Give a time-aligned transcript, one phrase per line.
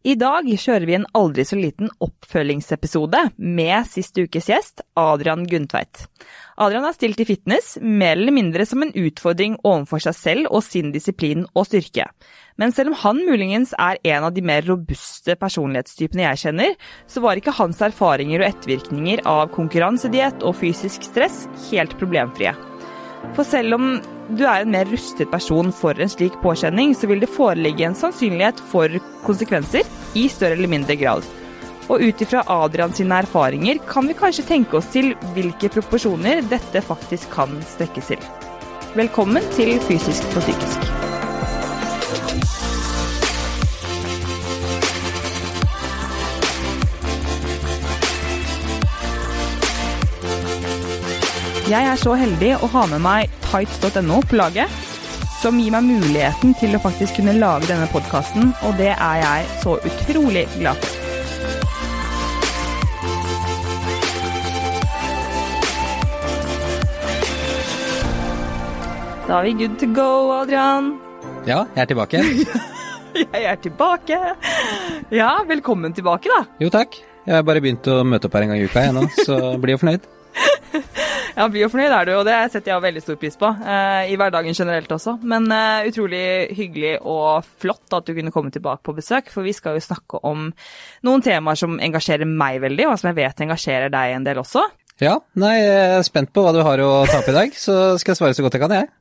[0.00, 6.06] I dag kjører vi en aldri så liten oppfølgingsepisode med sist ukes gjest, Adrian Gundtveit.
[6.56, 10.64] Adrian har stilt i fitness mer eller mindre som en utfordring overfor seg selv og
[10.64, 12.08] sin disiplin og styrke.
[12.56, 16.74] Men selv om han muligens er en av de mer robuste personlighetstypene jeg kjenner,
[17.04, 22.56] så var ikke hans erfaringer og ettervirkninger av konkurransediett og fysisk stress helt problemfrie.
[23.36, 23.90] For selv om
[24.30, 27.98] du er en mer rustet person for en slik påkjenning, så vil det foreligge en
[27.98, 29.86] sannsynlighet for konsekvenser
[30.18, 31.26] i større eller mindre grad.
[31.90, 36.84] Og ut ifra Adrian sine erfaringer kan vi kanskje tenke oss til hvilke proporsjoner dette
[36.86, 38.26] faktisk kan strekkes til.
[38.94, 41.09] Velkommen til Fysisk på psykisk.
[51.70, 54.72] Jeg er så heldig å ha med meg tights.no på laget,
[55.38, 59.44] som gir meg muligheten til å faktisk kunne lage denne podkasten, og det er jeg
[59.62, 60.96] så utrolig glad for.
[69.28, 70.08] Da er vi good to go,
[70.40, 70.96] Adrian.
[71.46, 72.24] Ja, jeg er tilbake.
[73.10, 74.16] Jeg er tilbake.
[75.10, 76.44] Ja, velkommen tilbake, da.
[76.62, 76.94] Jo takk.
[77.26, 79.38] Jeg har bare begynt å møte opp her en gang i uka jeg nå, så
[79.58, 80.06] blir jo fornøyd.
[81.36, 83.50] Ja, blir jo fornøyd er du, og det setter jeg veldig stor pris på.
[83.62, 85.16] Eh, I hverdagen generelt også.
[85.30, 86.24] Men eh, utrolig
[86.58, 90.22] hyggelig og flott at du kunne komme tilbake på besøk, for vi skal jo snakke
[90.26, 90.50] om
[91.06, 94.66] noen temaer som engasjerer meg veldig, og som jeg vet engasjerer deg en del også.
[95.00, 97.76] Ja, nei, jeg er spent på hva du har å ta opp i dag, så
[98.00, 98.90] skal jeg svare så godt jeg kan, jeg.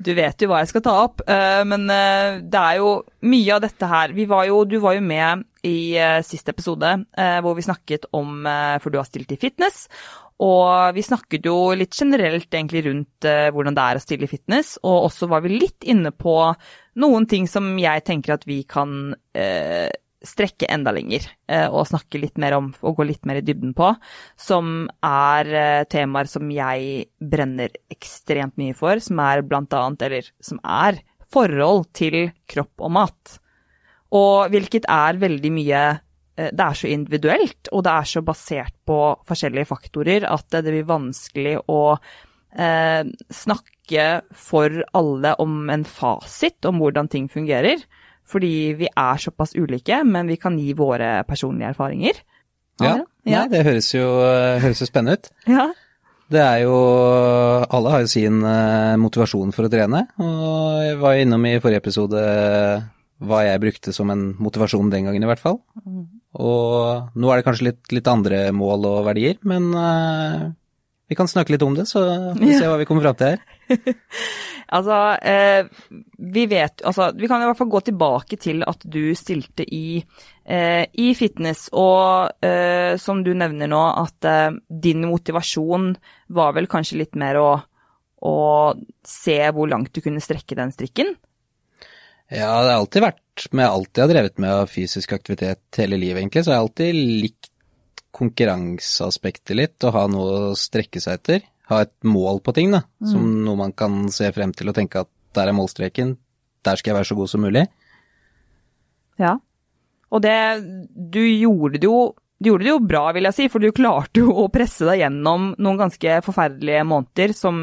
[0.00, 3.60] Du vet jo hva jeg skal ta opp, eh, men det er jo mye av
[3.66, 5.92] dette her vi var jo, Du var jo med i
[6.24, 6.88] siste episode
[7.44, 8.46] hvor vi snakket om
[8.80, 9.90] For du har stilt i fitness.
[10.40, 14.78] Og vi snakket jo litt generelt egentlig rundt hvordan det er å stille i fitness,
[14.80, 16.36] og også var vi litt inne på
[17.02, 19.92] noen ting som jeg tenker at vi kan eh,
[20.26, 23.72] strekke enda lenger eh, og snakke litt mer om og gå litt mer i dybden
[23.76, 23.92] på,
[24.40, 30.30] som er eh, temaer som jeg brenner ekstremt mye for, som er blant annet, eller
[30.44, 31.00] som er
[31.32, 33.36] forhold til kropp og mat.
[34.16, 36.06] Og hvilket er veldig mye eh,
[36.48, 40.88] Det er så individuelt, og det er så basert på forskjellige faktorer at det blir
[40.88, 44.06] vanskelig å eh, snakke
[44.36, 47.82] for alle om en fasit om hvordan ting fungerer.
[48.30, 52.20] Fordi vi er såpass ulike, men vi kan gi våre personlige erfaringer.
[52.80, 53.42] Ja, ja.
[53.42, 54.06] Nei, det høres jo,
[54.62, 55.32] høres jo spennende ut.
[55.50, 55.66] Ja.
[56.30, 56.76] Det er jo
[57.66, 58.38] Alle har jo sin
[59.02, 62.22] motivasjon for å trene, og jeg var innom i forrige episode
[63.20, 65.58] hva jeg brukte som en motivasjon den gangen, i hvert fall.
[66.38, 70.52] Og nå er det kanskje litt, litt andre mål og verdier, men uh,
[71.10, 72.04] vi kan snakke litt om det, så
[72.36, 73.44] vi får se hva vi kommer fram til her.
[74.70, 75.96] Altså, uh,
[76.30, 79.98] vi vet Altså, vi kan i hvert fall gå tilbake til at du stilte i,
[79.98, 82.30] uh, i fitness, og
[83.02, 84.28] som du nevner nå, at
[84.70, 85.90] din motivasjon
[86.38, 87.48] var vel kanskje litt mer å,
[88.22, 88.36] å
[89.02, 91.16] se hvor langt du kunne strekke den strikken?
[92.30, 95.98] Ja, det har alltid vært med alt jeg har drevet med av fysisk aktivitet hele
[95.98, 97.48] livet, egentlig, så jeg har alltid likt
[98.14, 102.82] konkurranseaspektet litt, å ha noe å strekke seg etter ha et mål på ting, da.
[103.02, 103.10] Mm.
[103.12, 106.16] Som noe man kan se frem til og tenke at der er målstreken,
[106.66, 107.64] der skal jeg være så god som mulig.
[109.20, 109.36] Ja.
[110.10, 110.34] Og det
[111.12, 114.22] Du gjorde det jo du gjorde det jo bra, vil jeg si, for du klarte
[114.22, 117.60] jo å presse deg gjennom noen ganske forferdelige måneder, som,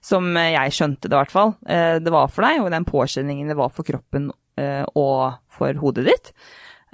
[0.00, 1.52] som jeg skjønte det i hvert fall.
[1.68, 5.82] Eh, det var for deg, og den påkjenningen det var for kroppen eh, og for
[5.82, 6.32] hodet ditt.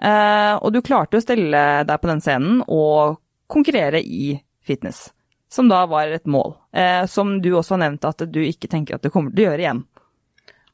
[0.03, 5.07] Eh, og du klarte å stelle deg på den scenen og konkurrere i fitness
[5.55, 6.57] som da var et mål.
[6.75, 9.51] Eh, som du også har nevnt at du ikke tenker at du kommer til å
[9.51, 9.85] gjøre igjen.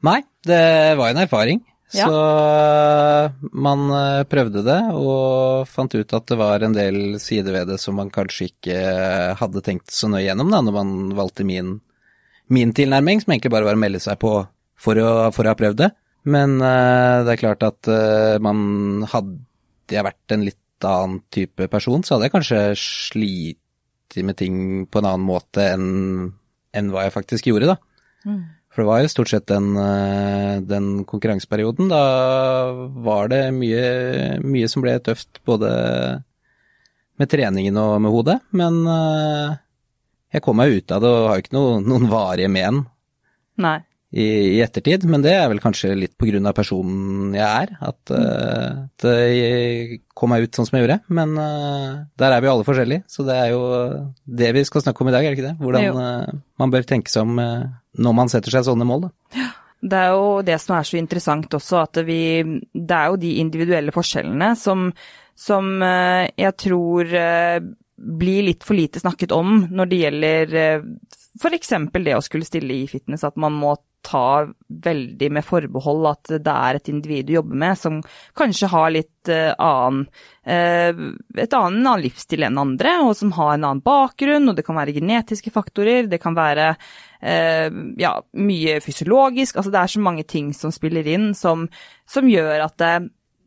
[0.06, 0.62] Nei, det
[0.96, 1.60] var en erfaring.
[1.90, 2.06] Ja.
[2.06, 7.56] Så eh, man eh, prøvde det og fant ut at det var en del sider
[7.56, 10.92] ved det som man kanskje ikke eh, hadde tenkt så nøye gjennom da, når man
[11.18, 11.78] valgte min,
[12.52, 14.36] min tilnærming, som egentlig bare var å melde seg på
[14.80, 15.90] for å, for å ha prøvd det.
[16.30, 19.38] Men uh, det er klart at uh, man hadde
[19.96, 24.56] jeg vært en litt annen type person, så hadde jeg kanskje slitt med ting
[24.90, 26.30] på en annen måte enn,
[26.76, 27.76] enn hva jeg faktisk gjorde, da.
[28.28, 28.40] Mm.
[28.70, 31.90] For det var jo stort sett den, eh, den, konkurranseperioden.
[31.90, 32.70] Da
[33.02, 35.70] var det mye, mye som ble tøft, både
[37.18, 38.38] med treningen og med hodet.
[38.54, 39.58] Men eh,
[40.36, 42.84] jeg kom meg ut av det og har jo ikke noe, noen varige men.
[43.60, 43.80] Nei
[44.10, 47.76] i, i, ettertid, men det er vel kanskje litt på grunn av personen jeg er,
[47.78, 50.98] at, uh, at jeg kom meg ut sånn som jeg gjorde.
[51.14, 53.60] Men uh, der er vi alle forskjellige, så det er jo
[54.40, 55.56] det vi skal snakke om i dag, er det ikke det?
[55.62, 59.46] Hvordan uh, man bør tenke seg om når man setter seg sånne mål, da.
[59.80, 63.30] Det er jo det som er så interessant også, at vi Det er jo de
[63.40, 64.90] individuelle forskjellene som,
[65.32, 67.14] som jeg tror
[68.20, 70.52] blir litt for lite snakket om når det gjelder
[71.40, 71.72] f.eks.
[71.96, 73.72] det å skulle stille i fitness, at man må
[74.06, 77.98] ta veldig med forbehold at det er et individ du jobber med som
[78.38, 80.06] kanskje har litt uh, annen
[80.48, 81.02] uh,
[81.36, 84.78] et annen, annen livsstil enn andre, og som har en annen bakgrunn, og det kan
[84.80, 87.68] være genetiske faktorer, det kan være uh,
[88.00, 91.68] ja, mye fysiologisk, altså det er så mange ting som spiller inn som,
[92.08, 92.94] som gjør at det,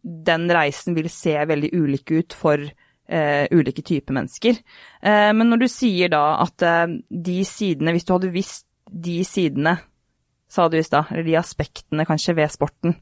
[0.04, 2.70] den reisen vil se veldig ulik ut for
[3.04, 4.56] Uh, ulike typer mennesker.
[5.04, 9.18] Uh, men når du sier da at uh, de sidene, hvis du hadde visst de
[9.28, 9.76] sidene
[10.54, 12.96] sa du i stad, eller de aspektene kanskje ved sporten.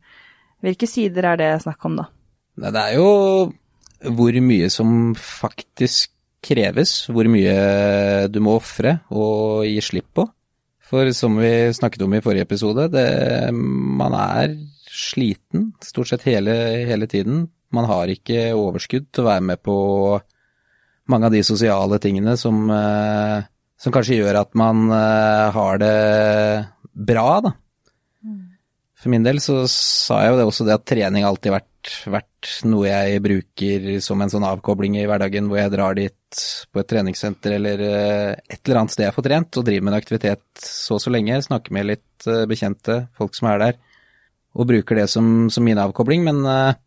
[0.63, 2.07] Hvilke sider er det snakk om da?
[2.61, 3.09] Det er jo
[4.01, 6.11] hvor mye som faktisk
[6.41, 10.25] kreves, hvor mye du må ofre og gi slipp på.
[10.91, 13.05] For som vi snakket om i forrige episode, det,
[13.53, 14.57] man er
[14.91, 16.53] sliten stort sett hele,
[16.89, 17.45] hele tiden.
[17.71, 19.75] Man har ikke overskudd til å være med på
[21.11, 23.47] mange av de sosiale tingene som, eh,
[23.79, 25.95] som kanskje gjør at man eh, har det
[26.93, 27.55] bra, da.
[29.01, 32.49] For min del så sa jeg jo det også det at trening alltid vært, vært
[32.69, 36.89] noe jeg bruker som en sånn avkobling i hverdagen, hvor jeg drar dit på et
[36.91, 40.45] treningssenter eller eh, et eller annet sted jeg får trent, og driver med en aktivitet
[40.61, 43.81] så og så lenge, snakker med litt eh, bekjente, folk som er der,
[44.53, 46.21] og bruker det som, som min avkobling.
[46.27, 46.77] Men eh,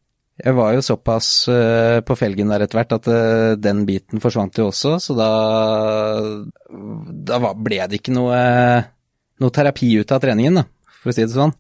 [0.45, 1.29] jeg var jo såpass
[2.03, 3.07] på felgen der etter hvert at
[3.63, 5.29] den biten forsvant jo også, så da,
[7.31, 8.41] da ble det ikke noe
[9.45, 10.65] noe terapi ut av treningen, da,
[11.03, 11.55] for å si det sånn.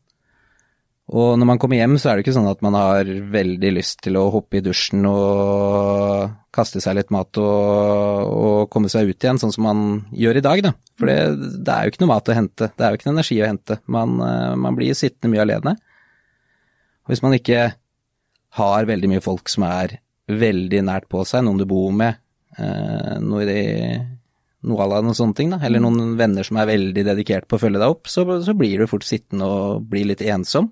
[1.12, 3.98] Og når man kommer hjem, så er det ikke sånn at man har veldig lyst
[4.06, 9.26] til å hoppe i dusjen og kaste seg litt mat og, og komme seg ut
[9.26, 9.82] igjen, sånn som man
[10.16, 10.72] gjør i dag, da.
[10.96, 11.18] For det,
[11.58, 13.50] det, er jo ikke noe mat å hente, det er jo ikke noe energi å
[13.50, 13.78] hente.
[13.84, 15.76] Man, eh, man blir sittende mye alene.
[17.04, 17.66] Og hvis man ikke
[18.60, 19.98] har veldig mye folk som er
[20.30, 22.16] veldig nært på seg, noen du bor med,
[22.56, 23.62] eh, noe i de
[24.64, 25.86] noe av noen sånne ting, da, eller mm.
[25.86, 28.90] noen venner som er veldig dedikert på å følge deg opp, så, så blir du
[28.90, 30.70] fort sittende og bli litt ensom.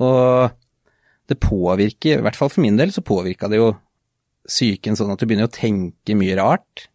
[0.00, 0.56] Og
[1.30, 3.70] det påvirker, i hvert fall for min del, så påvirka det jo
[4.50, 6.88] psyken sånn at du begynner å tenke mye rart.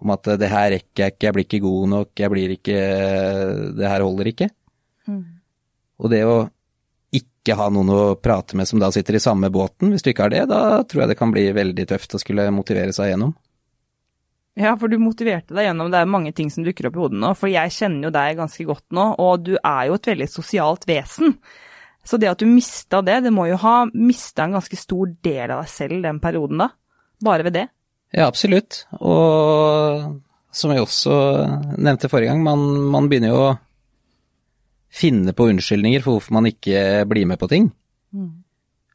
[0.00, 2.78] Om at det her rekker jeg ikke, jeg blir ikke god nok, jeg blir ikke
[3.76, 4.48] Det her holder ikke.
[5.10, 5.20] Mm.
[6.00, 6.38] Og det å
[7.16, 10.28] ikke ha noen å prate med som da sitter i samme båten, hvis du ikke
[10.28, 13.34] har det, da tror jeg det kan bli veldig tøft å skulle motivere seg gjennom.
[14.58, 17.20] Ja, for du motiverte deg gjennom det er mange ting som dukker opp i hodet
[17.22, 17.32] nå.
[17.38, 20.86] For jeg kjenner jo deg ganske godt nå, og du er jo et veldig sosialt
[20.90, 21.36] vesen.
[22.06, 25.52] Så det at du mista det, det må jo ha mista en ganske stor del
[25.52, 26.70] av deg selv den perioden da?
[27.22, 27.66] Bare ved det?
[28.16, 28.84] Ja, absolutt.
[28.98, 30.18] Og
[30.50, 31.14] som jeg også
[31.78, 33.58] nevnte forrige gang, man, man begynner jo å
[34.90, 37.68] finne på unnskyldninger for hvorfor man ikke blir med på ting.
[38.10, 38.40] Mm.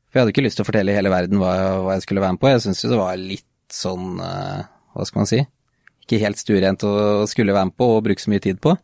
[0.10, 1.54] For jeg hadde ikke lyst til å fortelle hele verden hva,
[1.86, 2.52] hva jeg skulle være med på.
[2.52, 4.66] Jeg syntes jo det var litt sånn uh,
[4.96, 5.44] hva skal man si,
[6.06, 8.76] ikke helt stuerent å skulle være med på og bruke så mye tid på.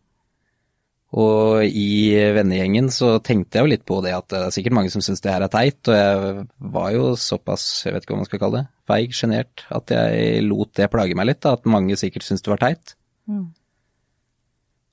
[1.22, 4.92] Og i vennegjengen så tenkte jeg jo litt på det at det er sikkert mange
[4.94, 8.22] som syns det her er teit, og jeg var jo såpass, jeg vet ikke hva
[8.22, 11.68] man skal kalle det, feig, sjenert, at jeg lot det plage meg litt, da, at
[11.68, 12.96] mange sikkert syns det var teit.
[13.28, 13.50] Mm.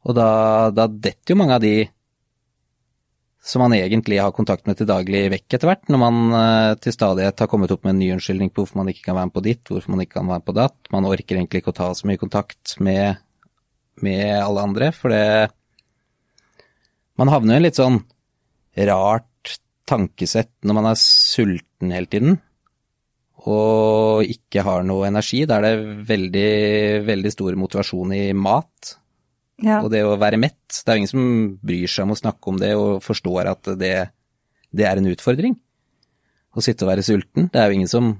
[0.09, 0.29] Og da,
[0.75, 1.76] da detter jo mange av de
[3.48, 6.92] som man egentlig har kontakt med til daglig vekk etter hvert, når man uh, til
[6.92, 9.36] stadighet har kommet opp med en ny unnskyldning på hvorfor man ikke kan være med
[9.38, 10.90] på ditt, hvorfor man ikke kan være med på datt.
[10.93, 13.22] Man orker egentlig ikke å ta så mye kontakt med,
[14.05, 15.24] med alle andre, for det
[17.19, 17.96] Man havner i en litt sånn
[18.86, 19.56] rart
[19.90, 22.36] tankesett når man er sulten hele tiden
[23.48, 25.44] og ikke har noe energi.
[25.46, 26.50] Da er det veldig,
[27.06, 28.96] veldig stor motivasjon i mat.
[29.65, 29.81] Ja.
[29.82, 31.27] Og det å være mett, det er jo ingen som
[31.67, 33.94] bryr seg om å snakke om det og forstår at det,
[34.70, 35.56] det er en utfordring.
[36.55, 37.48] Å sitte og være sulten.
[37.53, 38.12] Det er jo ingen som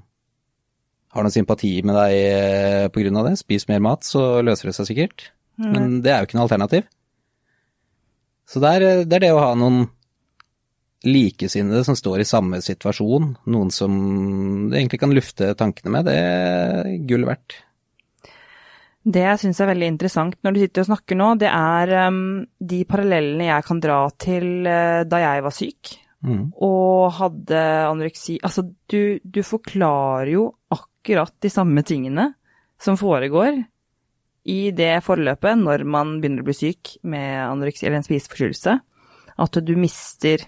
[1.15, 3.37] har noen sympati med deg eh, på grunn av det.
[3.39, 5.29] Spis mer mat, så løser det seg sikkert.
[5.59, 5.71] Mm.
[5.71, 6.89] Men det er jo ikke noe alternativ.
[8.49, 9.87] Så det er, det er det å ha noen
[11.07, 13.93] likesinnede som står i samme situasjon, noen som
[14.67, 17.55] du egentlig kan lufte tankene med, det er gull verdt.
[19.09, 22.19] Det jeg syns er veldig interessant når du sitter og snakker nå, det er um,
[22.61, 25.93] de parallellene jeg kan dra til uh, da jeg var syk
[26.25, 26.43] mm.
[26.65, 28.37] og hadde anoreksi.
[28.45, 32.27] Altså, du, du, forklarer jo akkurat de samme tingene
[32.79, 33.57] som foregår
[34.49, 38.77] i det forløpet når man begynner å bli syk med anoreksi eller en spiseforstyrrelse.
[39.39, 40.43] At du mister,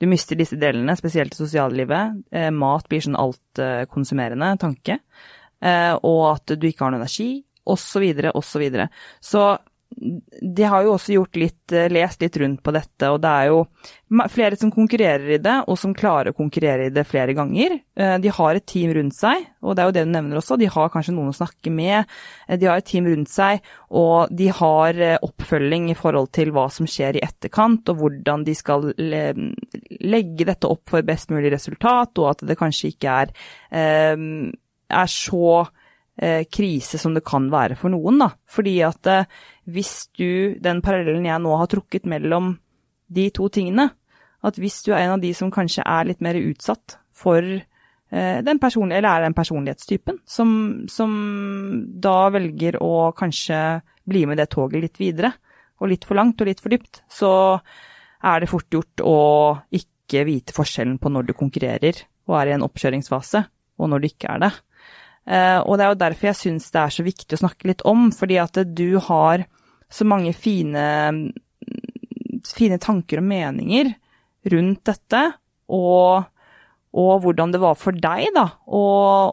[0.00, 2.24] du mister disse delene, spesielt i sosiallivet.
[2.30, 5.00] Eh, mat blir sånn altkonsumerende tanke.
[5.60, 7.32] Eh, og at du ikke har noe energi
[7.72, 8.64] osv., osv.
[9.20, 9.44] Så, så
[10.40, 13.46] de har jo også gjort litt, eh, lest litt rundt på dette, og det er
[13.50, 13.64] jo
[14.30, 17.74] flere som konkurrerer i det, og som klarer å konkurrere i det flere ganger.
[17.96, 20.58] Eh, de har et team rundt seg, og det er jo det du nevner også,
[20.58, 22.06] de har kanskje noen å snakke med.
[22.48, 26.68] Eh, de har et team rundt seg, og de har oppfølging i forhold til hva
[26.70, 32.14] som skjer i etterkant, og hvordan de skal legge dette opp for best mulig resultat,
[32.22, 33.34] og at det kanskje ikke er,
[33.74, 35.66] er så
[36.52, 38.26] krise som det kan være for noen, da.
[38.44, 39.08] Fordi at
[39.72, 42.50] hvis du, den parallellen jeg nå har trukket mellom
[43.08, 43.88] de to tingene,
[44.46, 48.38] at hvis du er en av de som kanskje er litt mer utsatt for eh,
[48.46, 50.50] den personlige, eller er den personlighetstypen, som,
[50.88, 51.12] som
[52.00, 55.34] da velger å kanskje bli med det toget litt videre,
[55.80, 57.32] og litt for langt og litt for dypt, så
[58.20, 59.20] er det fort gjort å
[59.76, 63.44] ikke vite forskjellen på når du konkurrerer og er i en oppkjøringsfase,
[63.80, 64.50] og når du ikke er det.
[65.30, 67.84] Eh, og det er jo derfor jeg syns det er så viktig å snakke litt
[67.86, 69.46] om, fordi at du har
[69.90, 70.82] så mange fine,
[72.46, 73.92] fine tanker og meninger
[74.50, 75.22] rundt dette,
[75.70, 76.26] og,
[76.96, 78.82] og, hvordan det var for deg da, å,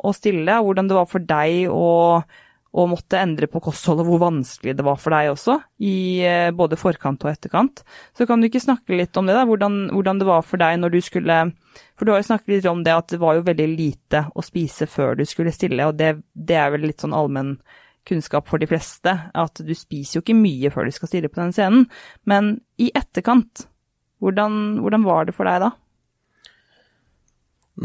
[0.06, 1.88] å stille, hvordan det var for deg å,
[2.76, 5.96] å måtte endre på kostholdet, hvor vanskelig det var for deg også, i
[6.28, 7.84] eh, både forkant og etterkant.
[8.18, 10.80] Så kan du ikke snakke litt om det, da, hvordan, hvordan det var for deg
[10.82, 11.40] når du skulle
[11.98, 14.44] For du har jo snakket litt om det at det var jo veldig lite å
[14.46, 17.58] spise før du skulle stille, og det, det er vel litt sånn allmenn
[18.08, 21.42] kunnskap for de fleste at du spiser jo ikke mye før du skal stille på
[21.42, 21.88] den scenen.
[22.30, 23.68] Men i etterkant,
[24.24, 25.74] hvordan, hvordan var det for deg da?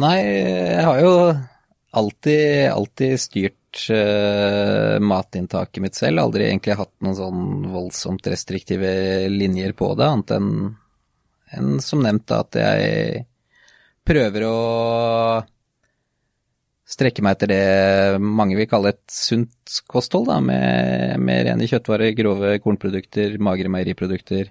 [0.03, 1.17] Nei, jeg har jo
[1.93, 3.59] alltid, alltid styrt
[3.93, 6.23] uh, matinntaket mitt selv.
[6.23, 8.93] Aldri egentlig hatt noen sånn voldsomt restriktive
[9.33, 10.53] linjer på det, annet enn
[11.53, 13.25] en, som nevnt da, at jeg
[14.09, 14.57] prøver å
[16.93, 22.15] strekke meg etter det mange vil kalle et sunt kosthold, da, med, med rene kjøttvarer,
[22.17, 24.51] grove kornprodukter, magre meieriprodukter.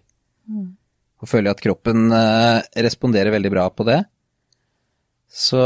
[0.50, 0.72] Mm.
[1.22, 4.00] Og føler at kroppen uh, responderer veldig bra på det.
[5.32, 5.62] Så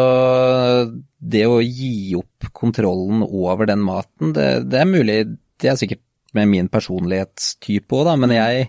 [1.18, 5.18] det å gi opp kontrollen over den maten, det, det er mulig
[5.58, 6.04] Det er sikkert
[6.38, 8.68] med min personlighetstype òg, da, men jeg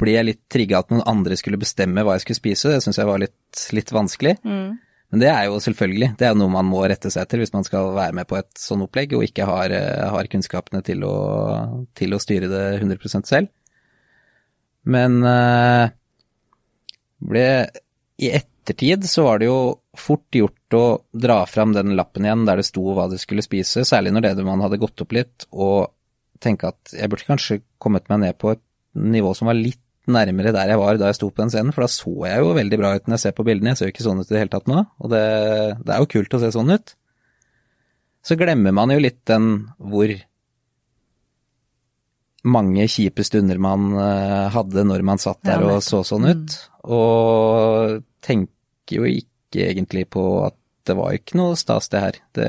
[0.00, 2.72] ble litt trigga at noen andre skulle bestemme hva jeg skulle spise.
[2.74, 4.34] Det syns jeg var litt, litt vanskelig.
[4.42, 4.72] Mm.
[5.14, 7.62] Men det er jo selvfølgelig, det er noe man må rette seg etter hvis man
[7.62, 11.14] skal være med på et sånn opplegg og ikke har, eh, har kunnskapene til å,
[11.94, 13.52] til å, styre det 100% selv.
[14.90, 15.86] Men uh,
[17.30, 17.46] ble,
[18.18, 18.32] i
[18.64, 19.58] ettertid så var det jo
[19.96, 23.84] fort gjort å dra fram den lappen igjen der det sto hva du skulle spise,
[23.84, 25.92] særlig når det man hadde gått opp litt, og
[26.42, 28.62] tenke at jeg burde kanskje kommet meg ned på et
[28.94, 29.80] nivå som var litt
[30.10, 32.52] nærmere der jeg var da jeg sto på den scenen, for da så jeg jo
[32.56, 33.72] veldig bra ut når jeg ser på bildene.
[33.72, 35.24] Jeg ser jo ikke sånn ut i det hele tatt nå, og det,
[35.84, 36.94] det er jo kult å se sånn ut.
[38.24, 40.12] Så glemmer man jo litt den hvor
[42.44, 48.02] mange kjipe stunder man eh, hadde når man satt der og så sånn ut, og
[48.84, 52.16] tenker jo ikke egentlig på at det var ikke noe stas, det her.
[52.36, 52.48] Det,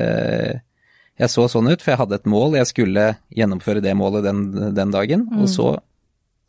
[1.18, 4.74] jeg så sånn ut, for jeg hadde et mål, jeg skulle gjennomføre det målet den,
[4.76, 5.38] den dagen, mm.
[5.42, 5.70] og så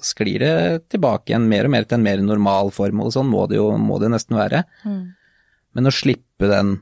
[0.03, 3.47] sklir det tilbake igjen mer og mer til en mer normal form, og sånn må
[3.47, 4.65] det jo må det nesten være.
[4.83, 5.15] Mm.
[5.77, 6.81] Men å slippe den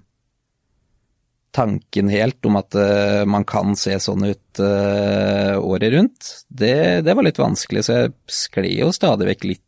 [1.55, 7.15] tanken helt om at uh, man kan se sånn ut uh, året rundt, det, det,
[7.15, 9.64] var litt vanskelig, så jeg skled jo stadig vekk litt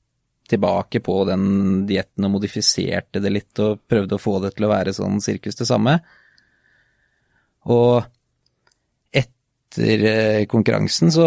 [0.51, 4.73] tilbake på den dietten og modifiserte det litt og prøvde å få det til å
[4.73, 5.99] være sånn sirkus det samme.
[7.73, 8.05] Og
[9.17, 11.27] etter eh, konkurransen, så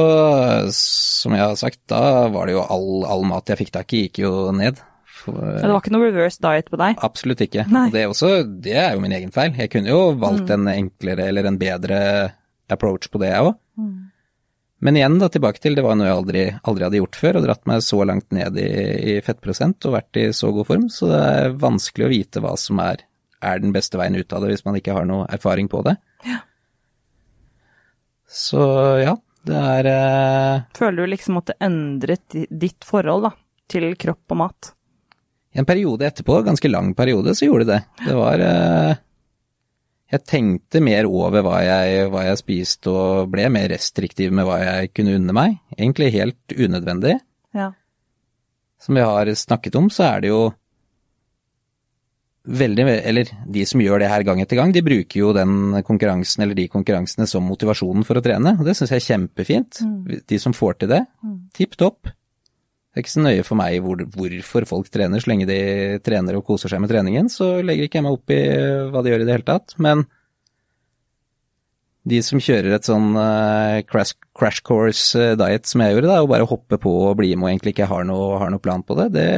[0.73, 4.05] som jeg har sagt, da var det jo all, all mat jeg fikk tak i,
[4.07, 4.79] gikk jo ned.
[5.19, 6.99] For, det var ikke noe reverse diet på deg?
[7.03, 7.65] Absolutt ikke.
[7.91, 9.51] Det, også, det, er jo min egen feil.
[9.59, 10.53] Jeg kunne jo valgt mm.
[10.55, 11.99] en enklere eller en bedre
[12.71, 13.57] approach på det, jeg òg.
[13.81, 13.97] Mm.
[14.79, 17.45] Men igjen, da, tilbake til, det var noe jeg aldri, aldri, hadde gjort før, og
[17.45, 18.69] dratt meg så langt ned i,
[19.11, 22.53] i, fettprosent og vært i så god form, så det er vanskelig å vite hva
[22.59, 23.03] som er,
[23.43, 25.97] er den beste veien ut av det hvis man ikke har noe erfaring på det.
[26.27, 26.39] Ja.
[28.29, 28.63] Så
[29.01, 29.17] ja,
[29.49, 30.65] det er eh...
[30.79, 33.35] Føler du liksom at det endret ditt forhold da,
[33.71, 34.73] til kropp og mat?
[35.51, 38.07] I en periode etterpå, ganske lang periode, så gjorde det det.
[38.07, 39.05] Det var eh...
[40.09, 44.57] Jeg tenkte mer over hva jeg, hva jeg spiste og ble mer restriktiv med hva
[44.63, 45.59] jeg kunne unne meg.
[45.77, 47.19] Egentlig helt unødvendig.
[47.53, 47.69] Ja.
[48.81, 50.41] Som vi har snakket om, så er det jo
[52.49, 56.45] veldig, eller de som gjør det her gang etter gang, de bruker jo den konkurransen
[56.45, 58.55] eller de konkurransene som motivasjonen for å trene.
[58.57, 59.81] Og det syns jeg er kjempefint.
[59.85, 60.23] Mm.
[60.25, 61.37] De som får til det, mm.
[61.59, 62.09] tipp topp.
[62.99, 65.59] Det er ikke så nøye for meg hvor, hvorfor folk trener, så lenge de
[66.03, 68.39] trener og koser seg med treningen, så legger ikke jeg meg opp i
[68.91, 69.75] hva de gjør i det hele tatt.
[69.79, 70.01] Men
[72.11, 76.17] De som kjører et sånn uh, crash, crash, course eh, diet som jeg gjorde, da,
[76.25, 78.83] og bare hopper på og blir med og egentlig ikke har noe, har noe plan
[78.83, 79.29] på det, det,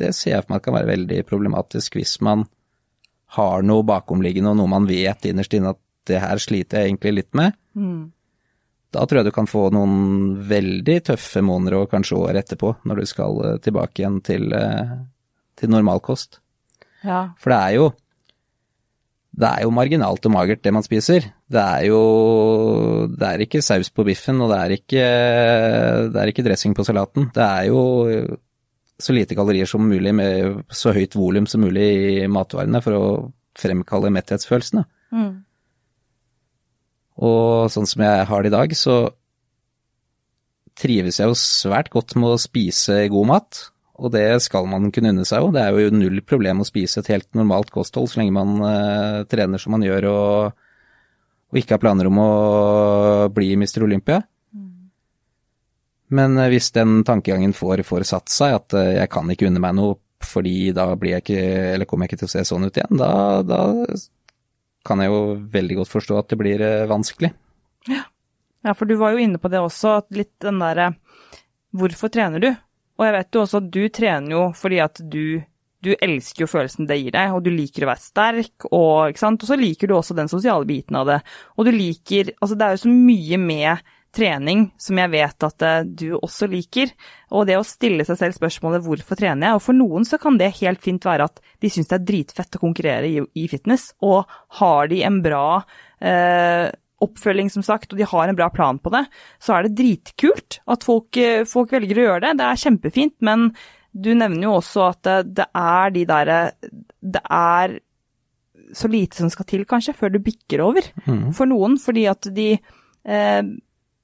[0.00, 2.46] det, ser jeg for meg kan være veldig problematisk hvis man
[3.36, 7.14] har noe bakomliggende og noe man vet innerst inne at det her sliter jeg egentlig
[7.18, 7.60] litt med.
[7.76, 8.08] Mm.
[8.90, 13.02] Da tror jeg du kan få noen veldig tøffe måneder og kanskje år etterpå, når
[13.02, 14.50] du skal eh, tilbake igjen til,
[15.58, 16.40] til normalkost.
[17.06, 17.30] Ja.
[17.40, 17.90] For det er jo
[19.40, 21.28] det er jo marginalt og magert det man spiser.
[21.48, 22.00] Det er jo
[23.14, 25.04] Det er ikke saus på biffen, og det er ikke,
[26.10, 27.30] det er ikke dressing på salaten.
[27.34, 27.80] Det er jo
[29.00, 31.86] så lite kalorier som mulig med så høyt volum som mulig
[32.24, 33.04] i matvarene for å
[33.58, 34.84] fremkalle metthetsfølelsene.
[35.14, 35.32] Mm.
[37.20, 38.96] Og sånn som jeg har det i dag, så
[40.80, 43.60] trives jeg jo svært godt med å spise god mat.
[44.00, 45.52] Og det skal man kunne unne seg jo.
[45.52, 49.22] Det er jo null problem å spise et helt normalt kosthold så lenge man uh,
[49.28, 50.60] trener som man gjør og,
[51.52, 52.30] og, ikke har planer om å
[53.34, 53.84] bli Mr.
[53.84, 54.22] Olympia.
[56.16, 59.62] Men uh, hvis den tankegangen får, får satt seg, at uh, jeg kan ikke unne
[59.62, 62.66] meg noe fordi da blir jeg ikke, eller kommer jeg ikke til å se sånn
[62.68, 63.60] ut igjen, da, da
[64.86, 65.20] kan jeg jo
[65.52, 67.32] veldig godt forstå at det blir vanskelig.
[67.88, 68.02] Ja.
[68.64, 70.94] ja, for du var jo inne på det også, at litt den derre
[71.70, 72.48] Hvorfor trener du?
[72.98, 75.38] Og jeg vet jo også at du trener jo fordi at du,
[75.80, 79.46] du elsker jo følelsen det gir deg, og du liker å være sterk, og, og
[79.46, 81.20] så liker du også den sosiale biten av det.
[81.56, 85.64] Og du liker Altså, det er jo så mye med trening som jeg vet at
[85.66, 86.92] eh, du også liker.
[87.36, 90.38] Og det å stille seg selv spørsmålet 'hvorfor trener jeg?' Og for noen så kan
[90.38, 93.92] det helt fint være at de syns det er dritfett å konkurrere i, i fitness,
[94.02, 94.26] og
[94.60, 95.62] har de en bra
[96.02, 99.06] eh, oppfølging, som sagt, og de har en bra plan på det,
[99.40, 102.34] så er det dritkult at folk, eh, folk velger å gjøre det.
[102.40, 103.50] Det er kjempefint, men
[103.92, 106.40] du nevner jo også at det, det er de derre
[107.00, 107.80] Det er
[108.76, 111.32] så lite som skal til, kanskje, før du bikker over mm.
[111.34, 111.74] for noen.
[111.80, 113.42] Fordi at de eh,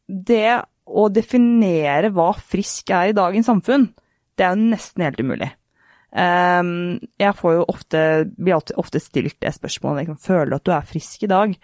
[0.06, 3.88] Det å definere hva frisk er i dagens samfunn,
[4.36, 5.50] det er jo nesten helt umulig.
[6.16, 8.00] Um, jeg får jo ofte,
[8.38, 11.56] blir ofte stilt det spørsmålet liksom, føler du at du er frisk i dag?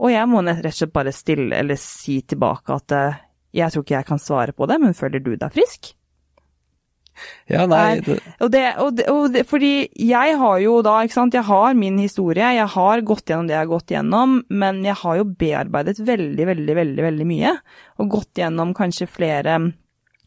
[0.00, 3.18] Og jeg må rett og slett bare stille eller si tilbake at eh,
[3.60, 5.90] jeg tror ikke jeg kan svare på det, men føler du deg frisk?
[7.50, 8.18] Ja, nei det...
[8.38, 11.76] Og, det, og, det, og det, Fordi jeg har jo da, ikke sant, jeg har
[11.78, 15.28] min historie, jeg har gått gjennom det jeg har gått gjennom, men jeg har jo
[15.40, 17.54] bearbeidet veldig, veldig, veldig, veldig mye.
[18.00, 19.56] Og gått gjennom kanskje flere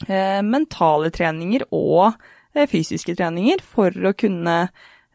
[0.07, 2.11] eh, mentale treninger og
[2.55, 4.57] eh, fysiske treninger for å kunne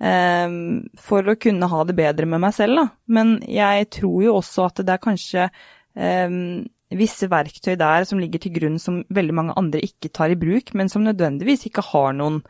[0.00, 0.56] eh,
[1.02, 2.88] for å kunne ha det bedre med meg selv, da.
[3.18, 5.48] Men jeg tror jo også at det er kanskje
[5.94, 10.38] um, visse verktøy der som ligger til grunn som veldig mange andre ikke tar i
[10.40, 12.40] bruk, men som nødvendigvis ikke har noen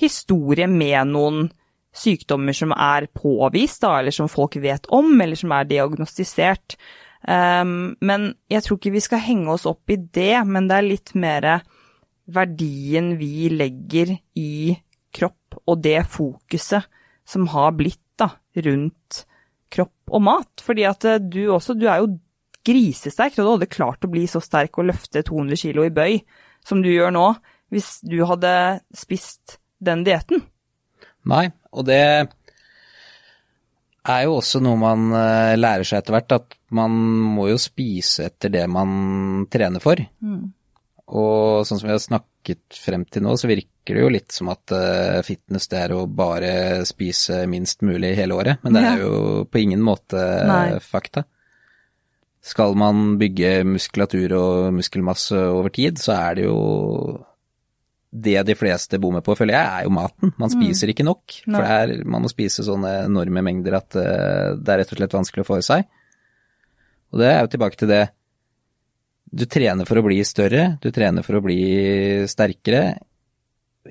[0.00, 1.48] historie med noen
[1.94, 6.78] sykdommer som er påvist, da, eller som folk vet om, eller som er diagnostisert.
[7.24, 10.88] Um, men jeg tror ikke vi skal henge oss opp i det, men det er
[10.88, 11.48] litt mer
[12.24, 14.74] verdien vi legger i
[15.14, 16.88] kropp og det fokuset
[17.28, 18.32] som har blitt da,
[18.64, 19.24] rundt
[19.72, 20.64] kropp og mat.
[20.64, 22.14] Fordi at eh, du også, du er jo
[22.64, 26.18] grisesterk, du hadde klart å bli så sterk og løfte 200 kilo i bøy
[26.64, 27.26] som du gjør nå,
[27.72, 28.54] hvis du hadde
[28.96, 30.42] spist den dietten.
[31.28, 32.00] Nei, og det
[34.04, 36.94] er jo også noe man eh, lærer seg etter hvert, at man
[37.36, 40.00] må jo spise etter det man trener for.
[40.20, 40.52] Mm.
[41.14, 44.48] Og sånn som vi har snakket frem til nå, så virker det jo litt som
[44.48, 49.02] at uh, fitness det er å bare spise minst mulig hele året, men det er
[49.02, 50.78] jo på ingen måte Nei.
[50.80, 51.26] fakta.
[52.44, 56.58] Skal man bygge muskulatur og muskelmasse over tid, så er det jo
[58.14, 60.34] det de fleste bommer på, føler jeg, er jo maten.
[60.38, 60.54] Man mm.
[60.54, 61.38] spiser ikke nok.
[61.48, 65.16] For er, man må spise sånne enorme mengder at uh, det er rett og slett
[65.16, 65.88] vanskelig å få i seg.
[67.14, 68.04] Og det er jo tilbake til det
[69.34, 71.58] du trener for å bli større, du trener for å bli
[72.30, 72.84] sterkere.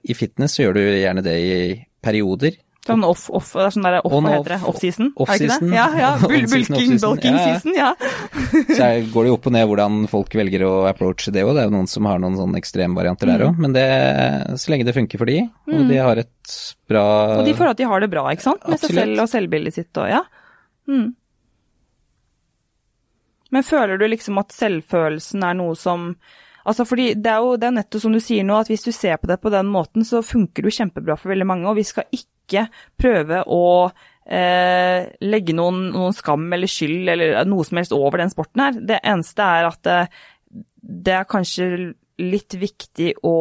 [0.03, 1.57] I fitness så gjør du gjerne det i
[2.03, 2.55] perioder.
[2.83, 4.57] Sånn off, off, det er sånn der off, hva heter det?
[4.67, 5.11] Off-season?
[5.15, 5.75] Off er det ikke det?
[5.77, 6.09] Ja, ja.
[6.27, 7.93] Bulking, bulking season, ja.
[8.77, 11.53] så går det jo opp og ned hvordan folk velger å approache det òg.
[11.55, 13.31] Det er jo noen som har noen sånne ekstremvarianter mm.
[13.31, 13.63] der òg.
[13.63, 13.87] Men det,
[14.59, 15.39] så lenge det funker for de,
[15.71, 15.87] og mm.
[15.93, 16.57] de har et
[16.91, 17.05] bra
[17.37, 18.67] Og de føler at de har det bra, ikke sant?
[18.67, 20.19] Med seg selv og selvbildet sitt og ja.
[20.91, 21.07] Mm.
[23.55, 26.11] Men føler du liksom at selvfølelsen er noe som
[26.63, 28.93] Altså fordi det er jo det er nettopp som du sier nå, at hvis du
[28.95, 31.75] ser på det på den måten, så funker det jo kjempebra for veldig mange, og
[31.75, 32.32] vi skal ikke
[32.99, 33.63] prøve å
[34.25, 38.77] eh, legge noen, noen, skam eller skyld eller noe som helst over den sporten her.
[38.93, 39.97] Det eneste er at det,
[40.83, 41.71] det er kanskje
[42.21, 43.37] litt viktig å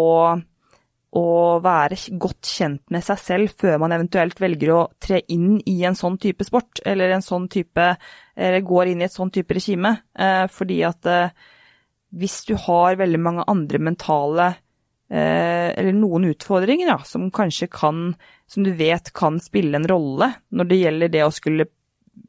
[1.13, 5.83] å være godt kjent med seg selv før man eventuelt velger å tre inn i
[5.85, 7.89] en sånn type sport, eller en sånn type
[8.33, 9.91] Eller går inn i et sånn type regime.
[10.17, 11.35] Eh, fordi at eh,
[12.17, 14.47] hvis du har veldig mange andre mentale
[15.11, 18.15] eh, Eller noen utfordringer, ja, som kanskje kan
[18.53, 21.67] Som du vet kan spille en rolle når det gjelder det å skulle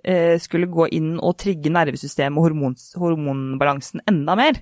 [0.03, 4.61] eh, skulle gå inn og trigge nervesystemet og hormons, hormonbalansen enda mer,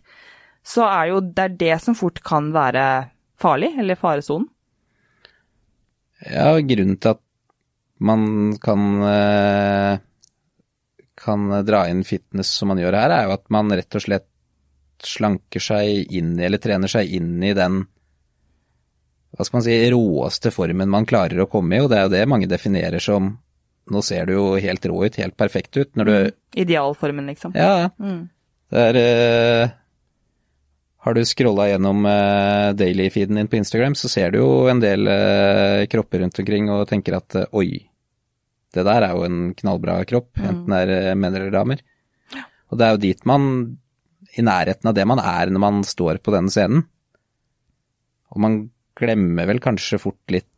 [0.65, 2.86] så er jo det er det som fort kan være
[3.41, 4.50] farlig, eller faresonen?
[6.21, 7.21] Ja, grunnen til at
[8.02, 10.02] man kan, eh,
[11.17, 14.28] kan dra inn fitness som man gjør her, er jo at man rett og slett
[15.02, 17.84] slanker seg inn i, eller trener seg inn i den
[19.31, 22.13] hva skal man si, råeste formen man klarer å komme i, og det er jo
[22.13, 23.33] det mange definerer som
[23.91, 26.39] nå ser du jo helt rå ut, helt perfekt ut når du mm.
[26.63, 27.55] Idealformen, liksom.
[27.57, 27.89] Ja.
[27.99, 28.25] Mm.
[28.71, 29.71] Det er uh,
[31.01, 35.07] har du scrolla gjennom uh, daily-feeden din på Instagram, så ser du jo en del
[35.09, 37.87] uh, kropper rundt omkring og tenker at oi,
[38.71, 40.43] det der er jo en knallbra kropp, mm.
[40.51, 41.81] enten det er menn eller damer.
[42.35, 42.45] Ja.
[42.69, 43.49] Og det er jo dit man,
[44.37, 46.85] i nærheten av det man er når man står på denne scenen.
[48.31, 48.61] Og man
[48.97, 50.49] glemmer vel kanskje fort litt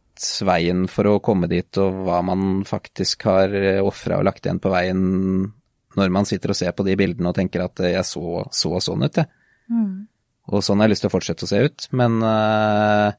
[0.46, 4.72] veien for å komme dit, og hva man faktisk har ofra og lagt igjen på
[4.74, 5.02] veien
[5.98, 9.06] når man sitter og ser på de bildene og tenker at jeg så, så sånn
[9.06, 9.30] ut, jeg.
[9.69, 10.06] Mm.
[10.54, 13.13] Og sånn har jeg lyst til å fortsette å se ut, men uh,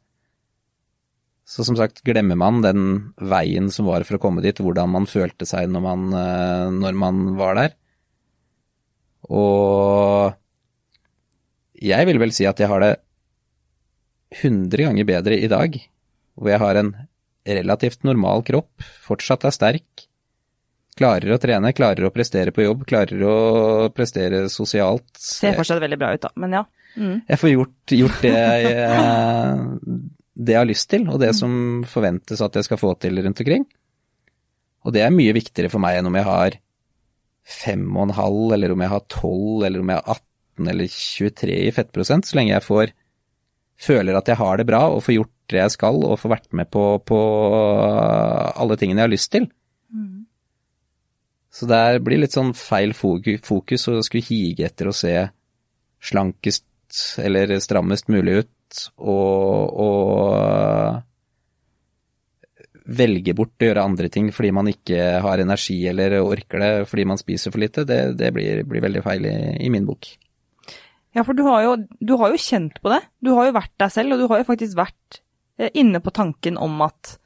[1.48, 2.84] Så som sagt, glemmer man den
[3.20, 6.06] veien som var for å komme dit, hvordan man følte seg når man,
[6.80, 7.74] når man var der.
[9.28, 10.32] Og
[11.84, 12.94] jeg vil vel si at jeg har det
[14.40, 15.76] 100 ganger bedre i dag,
[16.34, 16.94] hvor jeg har en
[17.44, 20.06] relativt normal kropp, fortsatt er sterk,
[20.98, 23.36] klarer å trene, klarer å prestere på jobb, klarer å
[23.94, 25.06] prestere sosialt.
[25.18, 26.64] Ser fortsatt veldig bra ut, da, men ja.
[26.94, 27.16] Mm.
[27.26, 30.02] Jeg får gjort, gjort det, jeg,
[30.38, 31.38] det jeg har lyst til, og det mm.
[31.40, 31.56] som
[31.90, 33.66] forventes at jeg skal få til rundt omkring.
[34.84, 36.58] Og det er mye viktigere for meg enn om jeg har
[37.44, 40.92] fem og en halv, eller om jeg har tolv, eller om jeg har 18 eller
[40.94, 42.94] 23 i fettprosent, så lenge jeg får
[43.80, 46.52] føler at jeg har det bra og får gjort det jeg skal og får vært
[46.56, 47.18] med på, på
[48.54, 49.48] alle tingene jeg har lyst til.
[51.54, 55.14] Så det blir litt sånn feil fokus å skulle hige etter å se
[56.04, 56.66] slankest
[57.22, 61.02] eller strammest mulig ut, og, og
[62.84, 67.04] velge bort å gjøre andre ting fordi man ikke har energi eller orker det fordi
[67.08, 70.10] man spiser for lite, det, det blir, blir, veldig feil i, i, min bok.
[71.14, 73.00] Ja, for du har, jo, du har, jo, kjent på det.
[73.22, 75.20] Du har jo vært deg selv, og du har jo faktisk vært
[75.60, 77.16] eh, inne på tanken om at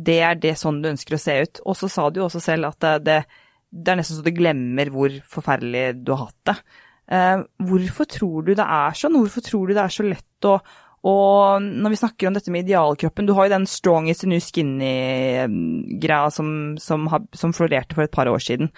[0.00, 1.62] det er det sånn du ønsker å se ut.
[1.62, 3.16] Og så sa du jo også selv at det,
[3.70, 6.56] det, er nesten så du glemmer hvor forferdelig du har hatt det.
[7.14, 9.18] Eh, hvorfor tror du det er sånn?
[9.20, 10.58] Hvorfor tror du det er så lett å
[11.00, 16.26] og når vi snakker om dette med idealkroppen, du har jo den strongest new skinny-greia
[16.34, 18.68] som, som, som, florerte for et par år siden.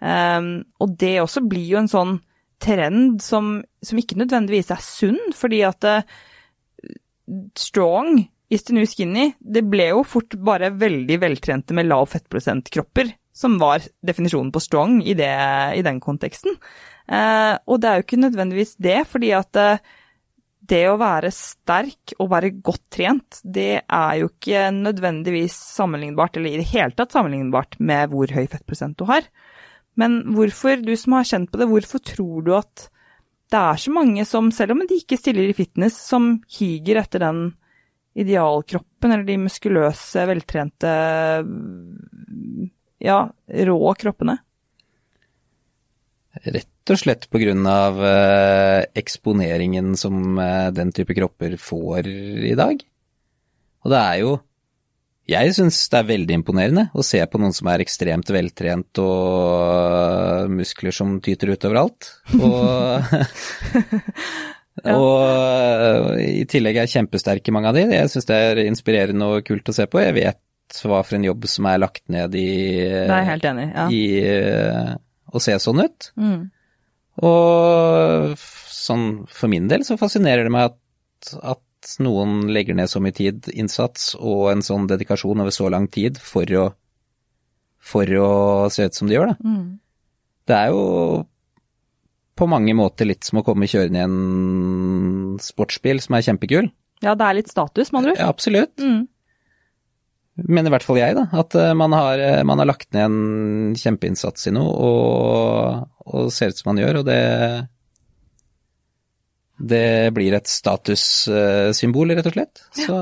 [0.00, 2.18] Um, og det også blir jo en sånn
[2.60, 6.02] trend som, som ikke nødvendigvis er sunn, fordi at uh,
[7.58, 13.12] strong is the new skinny, det ble jo fort bare veldig veltrente med lav fettprosent-kropper,
[13.32, 15.30] som var definisjonen på strong i, det,
[15.78, 16.58] i den konteksten.
[17.10, 19.96] Uh, og det er jo ikke nødvendigvis det, fordi at uh,
[20.70, 26.54] det å være sterk og være godt trent, det er jo ikke nødvendigvis sammenlignbart, eller
[26.54, 29.26] i det hele tatt sammenlignbart med hvor høy fettprosent du har.
[29.98, 32.88] Men hvorfor, du som har kjent på det, hvorfor tror du at
[33.50, 37.24] det er så mange som, selv om de ikke stiller i fitness, som higer etter
[37.24, 37.48] den
[38.20, 40.92] idealkroppen, eller de muskuløse, veltrente,
[43.02, 43.18] ja,
[43.70, 44.38] rå kroppene?
[46.46, 52.54] Rett og slett på grunn av eh, eksponeringen som eh, den type kropper får i
[52.58, 52.84] dag.
[53.82, 54.36] Og det er jo
[55.28, 59.66] Jeg syns det er veldig imponerende å se på noen som er ekstremt veltrent og
[59.66, 62.08] eh, muskler som tyter ut overalt.
[62.40, 63.12] Og,
[64.86, 64.94] ja.
[64.96, 67.84] og i tillegg er kjempesterke mange av de.
[67.92, 70.00] Jeg syns det er inspirerende og kult å se på.
[70.00, 72.48] Jeg vet hva for en jobb som er lagt ned i
[73.50, 73.66] enig.
[73.74, 73.86] Ja.
[73.92, 74.02] I,
[75.34, 76.10] å se sånn ut.
[76.16, 76.40] Mm.
[77.26, 78.38] Og
[78.70, 81.62] sånn for min del så fascinerer det meg at, at,
[82.02, 86.18] noen legger ned så mye tid, innsats og en sånn dedikasjon over så lang tid
[86.20, 86.66] for å,
[87.80, 88.32] for å
[88.72, 89.36] se ut som de gjør, da.
[89.44, 89.78] Mm.
[90.50, 90.82] Det er jo
[92.40, 96.70] på mange måter litt som å komme kjørende i en sportsbil som er kjempekul.
[97.04, 98.20] Ja, det er litt status, med andre ord.
[98.20, 98.76] Ja, absolutt.
[98.80, 99.08] Mm
[100.48, 103.02] Men i hvert fall jeg, da, at eh, man har, eh, man har lagt ned
[103.04, 107.20] en kjempeinnsats i noe, og, og ser ut som man gjør, og det
[109.60, 112.62] det blir et statussymbol, rett og slett.
[112.76, 112.96] Så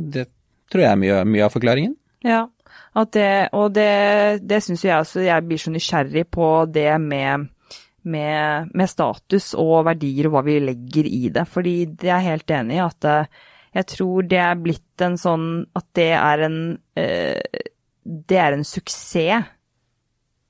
[0.00, 0.28] det
[0.72, 1.94] tror jeg er mye, mye av forklaringen.
[2.24, 2.46] Ja,
[3.12, 5.22] det, og det, det syns jeg også.
[5.26, 7.48] Jeg blir så nysgjerrig på det med,
[8.08, 11.44] med, med, status og verdier og hva vi legger i det.
[11.50, 13.38] Fordi det er helt enig i at eh,
[13.76, 16.58] jeg tror det er blitt en sånn At det er en
[16.98, 17.60] eh,
[18.00, 19.44] Det er en suksess.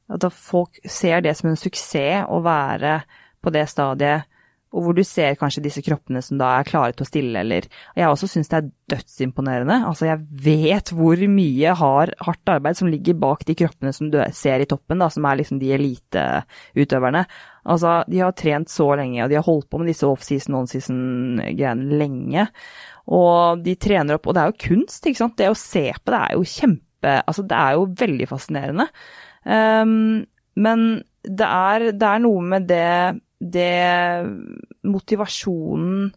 [0.09, 3.03] At folk ser det som en suksess å være
[3.43, 4.38] på det stadiet
[4.69, 7.69] og hvor du ser kanskje disse kroppene som da er klare til å stille, eller
[7.97, 9.79] Jeg også syns det er dødsimponerende.
[9.89, 14.19] Altså, jeg vet hvor mye har hardt arbeid som ligger bak de kroppene som du
[14.37, 17.25] ser i toppen, da, som er liksom de eliteutøverne.
[17.65, 22.01] Altså, de har trent så lenge, og de har holdt på med disse offseason, onseason-greiene
[22.01, 22.49] lenge.
[23.09, 25.39] Og de trener opp, og det er jo kunst, ikke sant.
[25.41, 28.89] Det å se på det er jo kjempe Altså, det er jo veldig fascinerende.
[29.47, 30.25] Um,
[30.59, 30.81] men
[31.23, 34.27] det er, det er noe med det det
[34.87, 36.09] motivasjonen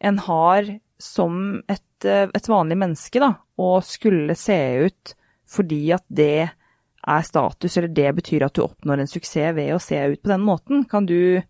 [0.00, 5.14] en har som et, et, vanlig menneske, da, å skulle se ut
[5.50, 6.48] fordi at det
[7.00, 10.30] er status, eller det betyr at du oppnår en suksess ved å se ut på
[10.30, 10.84] den måten.
[10.88, 11.40] Kan du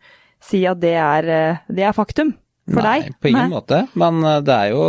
[0.41, 1.31] si at det er,
[1.69, 2.33] det er faktum
[2.71, 3.11] for Nei, deg?
[3.11, 3.83] Nei, på ingen måte.
[3.99, 4.85] Men eh, det er jo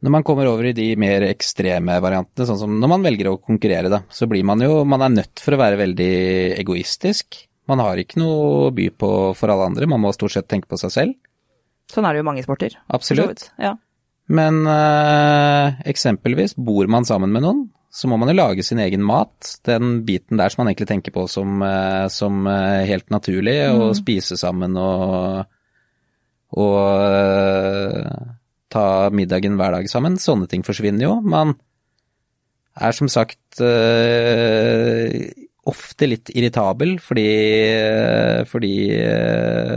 [0.00, 3.40] når man kommer over i de mer ekstreme variantene, sånn som når man velger å
[3.44, 6.12] konkurrere, da, så blir man jo Man er nødt for å være veldig
[6.56, 7.42] egoistisk.
[7.70, 10.70] Man har ikke noe å by på for alle andre, man må stort sett tenke
[10.70, 11.18] på seg selv.
[11.90, 12.76] Sånn er det jo mange sporter.
[12.94, 13.48] Absolutt.
[13.58, 13.74] Ja.
[14.30, 19.02] Men eh, eksempelvis, bor man sammen med noen, så må man jo lage sin egen
[19.02, 19.56] mat.
[19.66, 23.94] Den biten der som man egentlig tenker på som, øh, som øh, helt naturlig, mm.
[23.98, 25.42] spise sammen og,
[26.54, 26.78] og
[28.70, 30.18] ta middagen hver dag sammen.
[30.22, 31.16] Sånne ting forsvinner jo.
[31.26, 31.56] Man
[32.78, 33.58] er som sagt
[35.70, 37.28] ofte litt irritabel fordi,
[38.50, 39.76] fordi eh,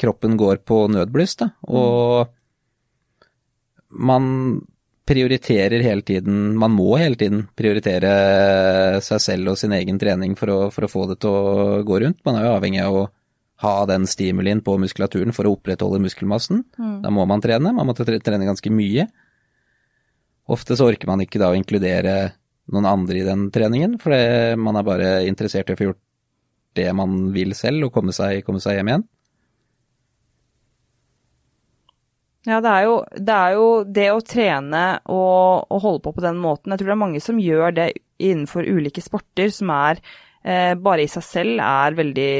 [0.00, 1.50] kroppen går på nødbluss, da.
[1.68, 2.30] Og
[3.90, 4.24] man
[5.10, 10.52] prioriterer hele tiden, man må hele tiden prioritere seg selv og sin egen trening for
[10.54, 12.20] å, for å få det til å gå rundt.
[12.26, 13.08] Man er jo avhengig av å
[13.60, 16.62] ha den stimulien på muskulaturen for å opprettholde muskelmassen.
[16.78, 17.00] Mm.
[17.04, 19.08] Da må man trene, man må trene ganske mye.
[20.50, 22.14] Ofte så orker man ikke da å inkludere
[22.70, 24.14] noen andre i den treningen, for
[24.60, 26.02] man er bare interessert i å få gjort
[26.78, 29.08] det man vil selv, og komme seg, komme seg hjem igjen.
[32.48, 36.22] Ja, det er, jo, det er jo det, å trene og, og, holde på på
[36.24, 36.72] den måten.
[36.72, 40.00] Jeg tror det er mange som gjør det innenfor ulike sporter, som er
[40.40, 42.32] eh, bare i seg selv er veldig,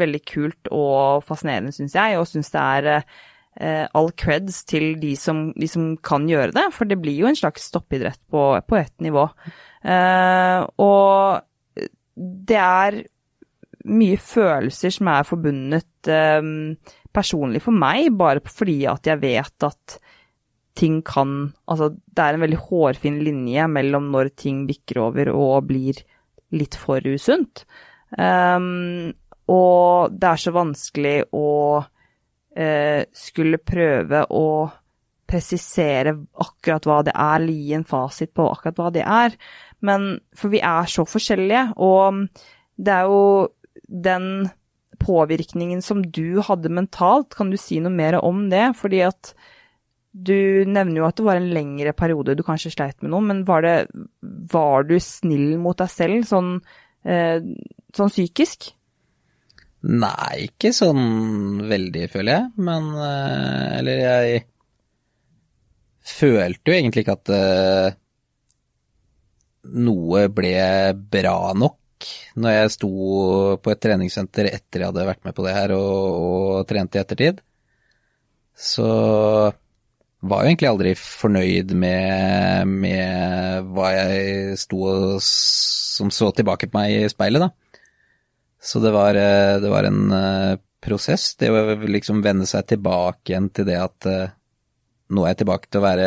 [0.00, 2.16] veldig kult og fascinerende, syns jeg.
[2.16, 3.20] Og syns det er eh,
[3.54, 7.38] all creds til de som, de som, kan gjøre det, for det blir jo en
[7.38, 9.28] slags toppidrett på, på ett nivå.
[9.84, 11.44] Eh, og
[12.16, 12.98] det er
[13.84, 16.50] mye følelser som er forbundet eh,
[17.14, 19.98] personlig for meg, bare fordi at jeg vet at
[20.74, 25.68] ting kan Altså, det er en veldig hårfin linje mellom når ting bikker over og
[25.70, 26.00] blir
[26.54, 27.64] litt for usunt.
[28.18, 29.12] Um,
[29.50, 31.93] og det er så vanskelig å eh,
[32.54, 34.46] skulle prøve å
[35.26, 36.12] presisere
[36.44, 39.34] akkurat hva det er, eller gi en fasit på akkurat hva det er.
[39.84, 42.26] Men for vi er så forskjellige, og
[42.76, 43.24] det er jo
[43.88, 44.28] den
[45.02, 48.70] påvirkningen som du hadde mentalt, kan du si noe mer om det?
[48.78, 49.34] Fordi at
[50.14, 53.42] du nevner jo at det var en lengre periode du kanskje sleit med noe, men
[53.48, 54.06] var, det,
[54.52, 56.54] var du snill mot deg selv sånn,
[57.02, 57.42] eh,
[57.96, 58.70] sånn psykisk?
[59.84, 62.50] Nei, ikke sånn veldig, føler jeg.
[62.64, 64.42] Men eh, Eller jeg
[66.04, 67.96] følte jo egentlig ikke at uh,
[69.72, 70.52] noe ble
[70.92, 72.90] bra nok når jeg sto
[73.64, 77.00] på et treningssenter etter jeg hadde vært med på det her og, og trente i
[77.00, 77.40] ettertid.
[78.52, 78.84] Så
[80.24, 86.78] var jo egentlig aldri fornøyd med, med hva jeg sto og som så tilbake på
[86.78, 87.63] meg i speilet, da.
[88.64, 93.32] Så det var, eh, det var en eh, prosess, det å liksom vende seg tilbake
[93.32, 94.32] igjen til det at eh,
[95.12, 96.06] nå er jeg tilbake til å være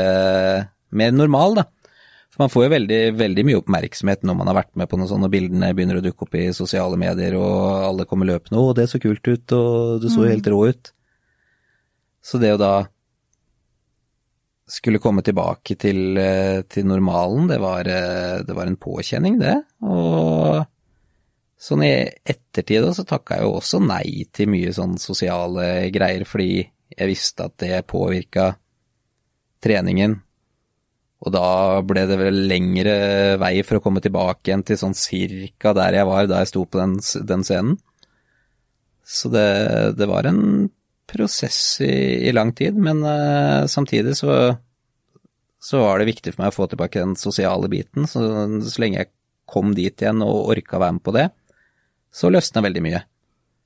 [0.98, 1.66] mer normal, da.
[2.34, 5.10] For man får jo veldig, veldig mye oppmerksomhet når man har vært med på noe
[5.10, 8.74] sånt, og bildene begynner å dukke opp i sosiale medier, og alle kommer løpende 'Å,
[8.74, 10.92] det så kult ut', og 'du så jo helt rå ut'.
[12.26, 12.88] Så det å da
[14.68, 16.18] skulle komme tilbake til,
[16.68, 19.56] til normalen, det var, det var, en påkjenning, det.
[19.86, 20.66] Og
[21.58, 26.62] Sånn i ettertid så takka jeg jo også nei til mye sånn sosiale greier, fordi
[26.62, 28.52] jeg visste at det påvirka
[29.64, 30.20] treningen.
[31.26, 32.96] Og da ble det vel lengre
[33.42, 36.64] vei for å komme tilbake igjen til sånn cirka der jeg var da jeg sto
[36.70, 37.80] på den, den scenen.
[39.08, 39.48] Så det,
[39.98, 40.68] det, var en
[41.10, 44.36] prosess i, i lang tid, men uh, samtidig så,
[45.64, 48.06] så var det viktig for meg å få tilbake den sosiale biten.
[48.06, 48.22] Så,
[48.68, 49.14] så lenge jeg
[49.48, 51.30] kom dit igjen og orka være med på det,
[52.18, 53.02] så løsna veldig mye.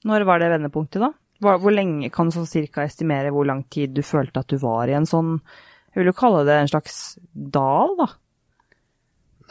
[0.07, 1.11] Når var det vendepunktet, da?
[1.41, 4.89] Hvor lenge kan du sånn cirka estimere hvor lang tid du følte at du var
[4.89, 5.39] i en sånn,
[5.91, 6.97] jeg vil jo kalle det en slags
[7.33, 8.11] dal, da?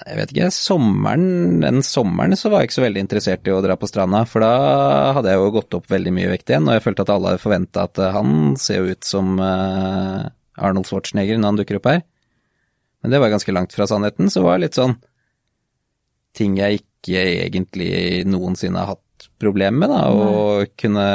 [0.01, 3.61] Jeg vet ikke, sommeren, den sommeren så var jeg ikke så veldig interessert i å
[3.65, 4.53] dra på stranda, for da
[5.19, 7.43] hadde jeg jo gått opp veldig mye vekt igjen, og jeg følte at alle hadde
[7.43, 11.91] forventa at eh, han ser jo ut som uh, Arnold Schwarzenegger når han dukker opp
[11.91, 12.01] her.
[13.03, 14.97] Men det var ganske langt fra sannheten, så var det litt sånn
[16.37, 21.07] ting jeg ikke egentlig noensinne har hatt problemer med, da, å kunne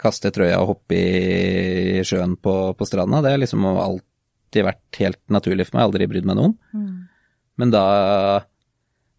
[0.00, 3.22] kaste trøya og hoppe i sjøen på, på stranda.
[3.24, 6.56] Det har liksom alltid vært helt naturlig for meg, aldri brydd meg noen.
[6.76, 6.96] Mm.
[7.56, 7.84] Men da,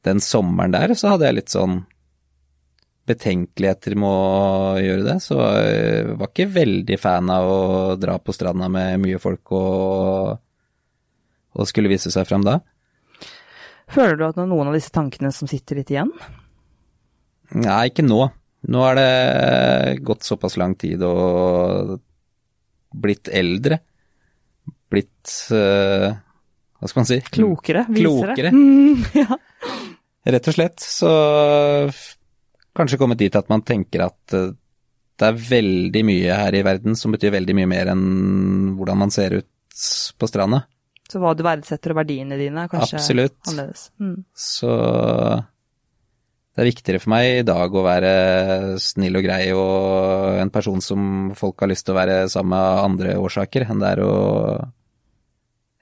[0.06, 1.82] den sommeren der, så hadde jeg litt sånn
[3.08, 7.62] betenkeligheter med å gjøre det, så jeg var ikke veldig fan av å
[8.00, 10.34] dra på stranda med mye folk og,
[11.56, 12.60] og skulle vise seg fram da.
[13.94, 16.12] Føler du at noen av disse tankene som sitter litt igjen?
[17.56, 18.26] Nei, ikke nå.
[18.68, 21.98] Nå er det gått såpass lang tid og
[22.98, 23.80] blitt eldre.
[24.92, 26.12] Blitt uh,
[26.78, 27.18] hva skal man si?
[27.34, 28.36] Klokere, visere.
[28.38, 28.52] Klokere.
[28.54, 29.38] Mm, ja.
[30.28, 30.84] Rett og slett.
[30.84, 31.12] Så
[32.78, 34.52] kanskje kommet dit at man tenker at eh,
[35.18, 38.04] det er veldig mye her i verden som betyr veldig mye mer enn
[38.78, 39.48] hvordan man ser ut
[40.20, 40.68] på stranda.
[41.08, 43.38] Så hva du verdsetter og verdiene dine er kanskje Absolutt.
[43.48, 43.86] annerledes.
[44.04, 44.18] Mm.
[44.36, 44.72] Så
[46.58, 48.12] det er viktigere for meg i dag å være
[48.82, 52.66] snill og grei og en person som folk har lyst til å være sammen med
[52.66, 54.16] av andre årsaker, enn det er å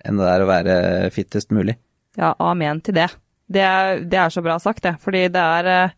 [0.05, 0.75] det er å være
[1.15, 1.77] fittest mulig.
[2.19, 3.07] Ja, amen til det.
[3.47, 4.95] Det er, det er så bra sagt, det.
[5.01, 5.93] Fordi det er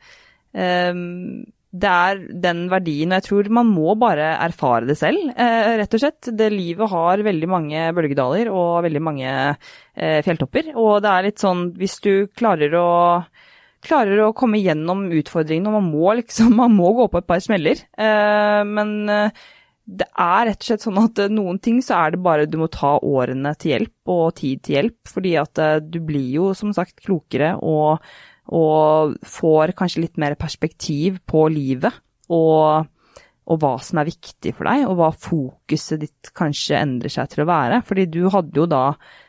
[0.94, 1.44] um,
[1.82, 5.98] det er den verdien, og jeg tror man må bare erfare det selv, eh, rett
[5.98, 6.30] og slett.
[6.40, 10.72] Det Livet har veldig mange bølgedaler og veldig mange eh, fjelltopper.
[10.76, 12.88] Og det er litt sånn, hvis du klarer å,
[13.84, 17.44] klarer å komme gjennom utfordringene, og man må liksom, man må gå på et par
[17.44, 17.84] smeller.
[17.98, 18.96] Eh, men
[19.88, 22.72] det er rett og slett sånn at noen ting så er det bare du må
[22.72, 27.00] ta årene til hjelp og tid til hjelp, fordi at du blir jo som sagt
[27.06, 28.04] klokere og,
[28.56, 31.92] og får kanskje litt mer perspektiv på livet
[32.32, 32.88] og,
[33.48, 37.44] og, hva som er viktig for deg, og hva fokuset ditt kanskje endrer seg til
[37.44, 37.82] å være.
[37.88, 38.86] Fordi du hadde jo da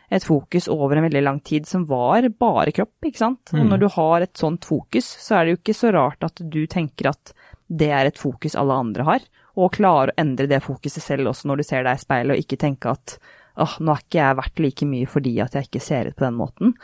[0.08, 3.52] et fokus over en veldig lang tid som var bare kropp, ikke sant.
[3.52, 3.68] Og mm.
[3.72, 6.62] når du har et sånt fokus, så er det jo ikke så rart at du
[6.70, 7.34] tenker at
[7.68, 9.26] det er et fokus alle andre har
[9.58, 12.42] og klarer å endre det fokuset selv også når du ser deg i speilet, og
[12.42, 13.18] ikke tenke at
[13.58, 16.26] åh, nå er ikke jeg verdt like mye fordi at jeg ikke ser ut på
[16.26, 16.74] den måten.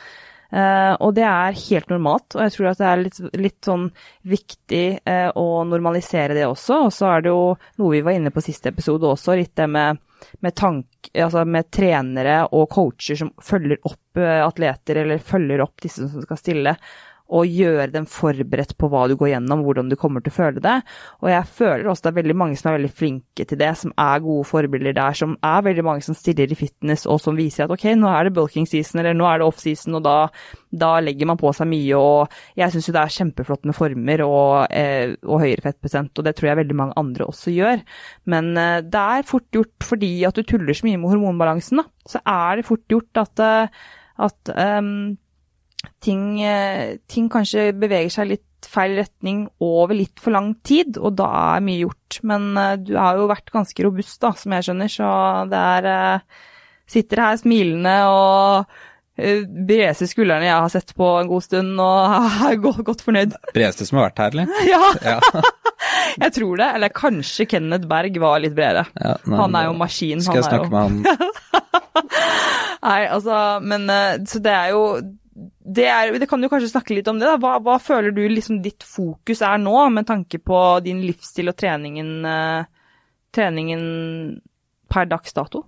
[0.55, 3.89] Uh, og det er helt normalt, og jeg tror at det er litt, litt sånn
[4.31, 6.85] viktig uh, å normalisere det også.
[6.87, 7.49] Og så er det jo
[7.83, 9.99] noe vi var inne på siste episode også, litt det med,
[10.39, 15.83] med, tank, altså med trenere og coacher som følger opp uh, atleter, eller følger opp
[15.83, 16.77] disse som skal stille
[17.33, 20.63] og gjøre dem forberedt på hva du går gjennom, hvordan du kommer til å føle
[20.63, 20.75] det.
[21.23, 23.95] Og jeg føler også det er veldig mange som er veldig flinke til det, som
[24.01, 27.65] er gode forbilder der, som er veldig mange som stiller i fitness og som viser
[27.65, 30.19] at ok, nå er det bulking season, eller nå er det off season, og da,
[30.85, 31.97] da legger man på seg mye.
[31.97, 36.29] Og jeg syns jo det er kjempeflott med former og, eh, og høyere fettprosent, og
[36.29, 37.85] det tror jeg veldig mange andre også gjør.
[38.31, 41.89] Men eh, det er fort gjort fordi at du tuller så mye med hormonbalansen, da,
[42.05, 43.85] så er det fort gjort at, eh,
[44.25, 45.15] at um,
[46.05, 51.17] ting, eh, ting, kanskje beveger seg litt feil retning over litt for lang tid, og
[51.19, 52.21] da er mye gjort.
[52.27, 55.13] Men uh, du har jo vært ganske robust, da, som jeg skjønner, så
[55.51, 56.43] det er uh,
[56.85, 62.29] Sitter her smilende og uh, bredeste skuldrene jeg har sett på en god stund, og
[62.51, 63.37] er godt, godt fornøyd.
[63.55, 64.53] Bredeste som har vært her, eller?
[64.75, 64.83] ja.
[65.15, 65.45] ja.
[66.27, 66.71] jeg tror det.
[66.79, 68.85] Eller kanskje Kenneth Berg var litt bredere.
[69.01, 70.25] Ja, nei, han er jo maskin.
[70.25, 70.75] Skal jeg snakke jo...
[70.75, 72.05] med han?
[72.91, 73.89] nei, altså, men
[74.29, 74.85] Så det er jo
[75.65, 77.29] det, er, det, kan du kanskje snakke litt om det.
[77.29, 77.39] da.
[77.41, 81.57] Hva, hva, føler du liksom ditt fokus er nå, med tanke på din livsstil og
[81.57, 82.67] treningen, uh,
[83.35, 83.87] treningen
[84.93, 85.65] per dags dato?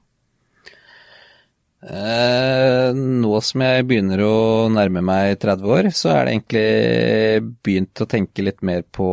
[1.87, 4.37] Eh, nå som jeg begynner å
[4.73, 9.09] nærme meg 30 år, så er det egentlig begynt å tenke litt mer på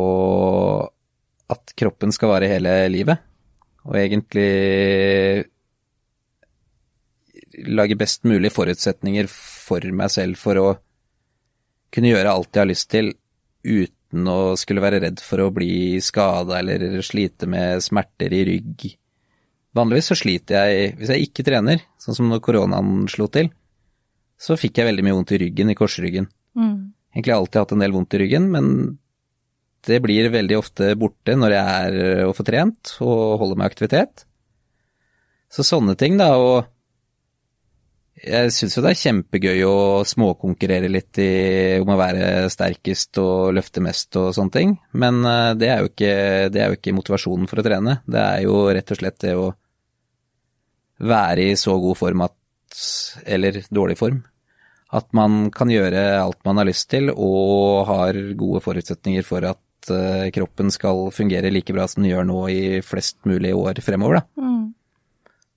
[1.54, 3.24] at kroppen skal vare hele livet.
[3.84, 4.48] Og egentlig
[7.66, 10.68] lage best mulig forutsetninger for meg selv for å
[11.94, 13.12] kunne gjøre alt jeg har lyst til
[13.64, 18.86] uten å skulle være redd for å bli skada eller slite med smerter i rygg.
[19.74, 23.50] Vanligvis så sliter jeg hvis jeg ikke trener, sånn som når koronaen slo til.
[24.38, 26.28] Så fikk jeg veldig mye vondt i ryggen, i korsryggen.
[26.58, 26.92] Mm.
[27.14, 28.68] Egentlig alltid hatt en del vondt i ryggen, men
[29.84, 34.24] det blir veldig ofte borte når jeg er og får trent og holder med aktivitet.
[35.52, 36.70] Så sånne ting, da, og
[38.24, 39.76] jeg syns jo det er kjempegøy å
[40.08, 41.30] småkonkurrere litt i,
[41.82, 46.14] om å være sterkest og løfte mest og sånne ting, men eh, det er, ikke,
[46.54, 47.98] det er, jo ikke, motivasjonen for å trene.
[48.08, 49.48] Det er jo rett og slett det å
[51.04, 52.40] være i så god form at
[53.30, 54.16] Eller dårlig form.
[54.90, 59.90] At man kan gjøre alt man har lyst til og har gode forutsetninger for at
[59.94, 64.18] uh, kroppen skal fungere like bra som den gjør nå i flest mulig år fremover,
[64.18, 64.42] da.
[64.42, 64.72] Mm.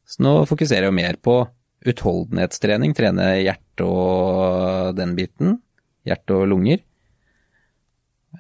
[0.06, 1.40] Så nå fokuserer jeg jo mer på
[1.86, 5.58] utholdenhetstrening, trene hjerte og den biten,
[6.08, 6.82] hjerte og lunger,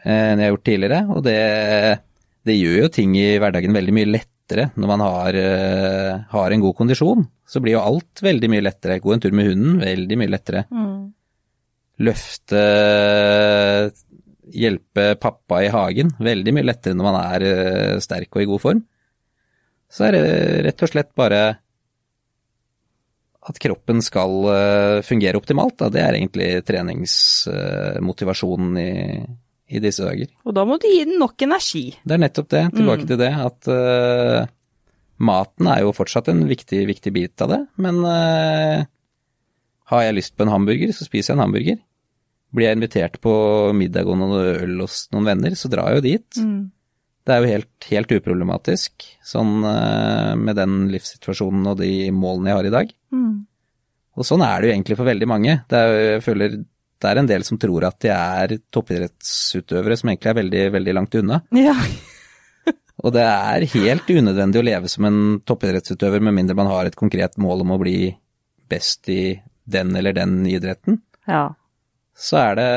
[0.04, 1.02] eh, enn jeg har gjort tidligere.
[1.14, 1.38] Og det,
[2.48, 6.66] det, gjør jo ting i hverdagen veldig mye lettere når man har, eh, har, en
[6.66, 7.28] god kondisjon.
[7.48, 9.00] Så blir jo alt veldig mye lettere.
[9.04, 10.66] Gå en tur med hunden, veldig mye lettere.
[10.72, 11.14] Mm.
[12.08, 12.66] Løfte,
[14.54, 18.64] hjelpe pappa i hagen, veldig mye lettere når man er eh, sterk og i god
[18.64, 18.84] form.
[19.88, 20.28] Så er det
[20.68, 21.42] rett og slett bare
[23.48, 28.91] at kroppen skal eh, fungere optimalt, da, det er egentlig treningsmotivasjonen i,
[29.72, 30.28] i, disse dager.
[30.48, 31.86] Og da må du gi den nok energi.
[32.04, 32.64] Det er nettopp det.
[32.76, 33.10] Tilbake mm.
[33.12, 34.39] til det at uh,
[35.24, 37.62] maten er jo fortsatt en viktig, viktig bit av det.
[37.84, 38.78] Men uh,
[39.93, 41.78] har jeg lyst på en hamburger, så spiser jeg en hamburger.
[42.56, 43.34] Blir jeg invitert på
[43.76, 44.34] middag og noen
[44.66, 46.30] øl hos noen venner, så drar jeg jo dit.
[46.43, 46.62] Mm.
[47.28, 48.91] Det er jo helt, helt uproblematisk,
[49.28, 52.88] sånn uh, med den livssituasjonen og de målene jeg har i dag.
[54.18, 55.59] Og sånn er det jo egentlig for veldig mange.
[55.70, 56.57] Det er, jeg føler
[56.97, 60.95] det er en del som tror at de er toppidrettsutøvere som egentlig er veldig, veldig
[60.97, 61.41] langt unna.
[61.53, 61.76] Ja.
[63.03, 66.97] og det er helt unødvendig å leve som en toppidrettsutøver med mindre man har et
[66.97, 67.99] konkret mål om å bli
[68.68, 69.38] best i
[69.70, 71.03] den eller den idretten.
[71.30, 71.51] Ja.
[72.18, 72.72] Så er det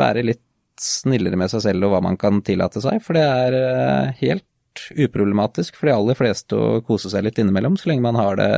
[0.00, 0.42] være litt
[0.82, 4.44] snillere med seg selv og hva man kan tillate seg, for det er eh, helt
[4.92, 8.50] uproblematisk for de aller fleste å kose seg litt innimellom, så lenge man har det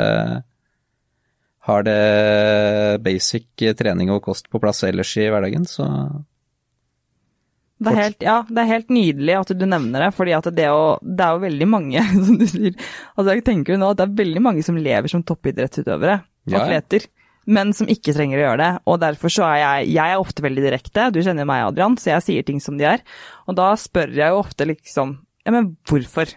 [1.69, 2.01] har det
[3.05, 5.87] basic trening og kost på plass ellers i hverdagen, så
[7.79, 10.97] det er, helt, ja, det er helt nydelig at du nevner det, fordi det, å,
[10.99, 12.75] det, er jo veldig mange, som du sier
[13.15, 16.17] Altså jeg tenker jo nå at det er veldig mange som lever som toppidrettsutøvere,
[16.51, 16.65] ja.
[16.65, 17.07] atleter,
[17.47, 18.73] men som ikke trenger å gjøre det.
[18.91, 22.17] Og derfor så er jeg Jeg er ofte veldig direkte, du kjenner meg Adrian, så
[22.17, 23.07] jeg sier ting som de er.
[23.47, 25.17] Og da spør jeg jo ofte liksom
[25.47, 26.35] Ja, men hvorfor?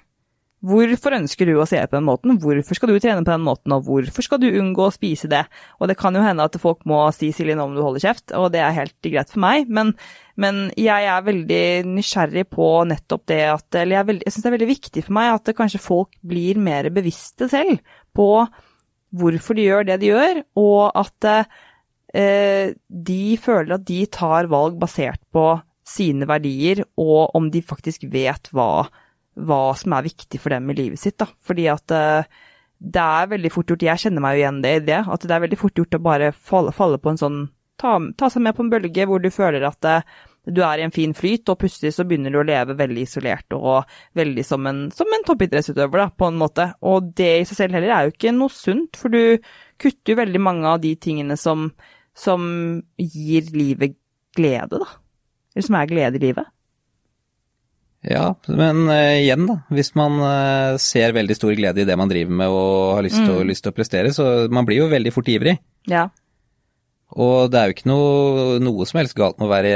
[0.62, 3.74] Hvorfor ønsker du å se på den måten, hvorfor skal du trene på den måten,
[3.74, 5.41] og hvorfor skal du unngå å spise det?
[5.82, 8.34] Og det kan jo hende at folk må si Silje nå om du holder kjeft,
[8.38, 9.95] og det er helt greit for meg, men,
[10.38, 11.64] men jeg er veldig
[11.95, 15.18] nysgjerrig på nettopp det at Eller jeg, veldig, jeg syns det er veldig viktig for
[15.18, 17.82] meg at kanskje folk blir mer bevisste selv
[18.14, 18.30] på
[19.18, 21.32] hvorfor de gjør det de gjør, og at
[22.14, 28.05] eh, de føler at de tar valg basert på sine verdier, og om de faktisk
[28.14, 28.86] vet hva
[29.48, 31.18] hva som er viktig for dem i livet sitt.
[31.22, 31.28] Da.
[31.48, 32.42] Fordi at uh,
[32.82, 35.36] det er veldig fort gjort, jeg kjenner meg jo igjen det i det, at det
[35.36, 37.42] er veldig fort gjort å bare falle, falle på en sånn
[37.82, 40.20] ta, ta, seg med på en bølge hvor du føler at uh,
[40.50, 43.54] du er i en fin flyt, og plutselig så begynner du å leve veldig isolert
[43.54, 46.72] og veldig som en, som en toppidrettsutøver, da, på en måte.
[46.89, 49.38] Og det i seg selv heller er jo ikke noe sunt, for du
[49.82, 51.70] kutter jo veldig mange av de tingene som,
[52.18, 52.42] som
[52.98, 54.00] gir livet
[54.38, 54.89] glede, da.
[55.54, 56.50] Eller som er glede i livet.
[58.02, 62.10] Ja, men uh, igjen da, hvis man uh, ser veldig stor glede i det man
[62.10, 63.52] driver med og har lyst til, mm.
[63.54, 65.54] å, å, prestere, så man blir jo veldig fort ivrig.
[65.91, 66.08] Ja.
[67.12, 69.72] Og det er jo ikke noe, noe som helst galt med å være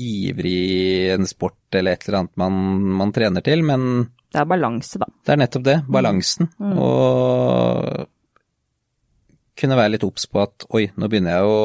[0.00, 2.58] ivrig i en sport eller et eller annet man,
[3.02, 3.80] man trener til, men
[4.32, 5.10] Det er balanse, da.
[5.26, 6.48] Det er nettopp det, balansen.
[6.56, 6.68] Mm.
[6.70, 6.76] mm.
[6.86, 8.12] Og
[9.56, 11.60] kunne være litt obs på at oi, nå begynner jeg å,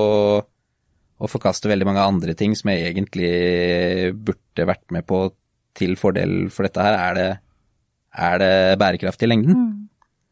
[1.21, 3.31] å forkaste veldig mange andre ting som jeg egentlig
[4.15, 5.29] burde vært med på
[5.77, 6.97] til fordel for dette her?
[6.99, 7.27] Er det,
[8.29, 9.57] er det bærekraftig i lengden?
[9.57, 9.77] Mm.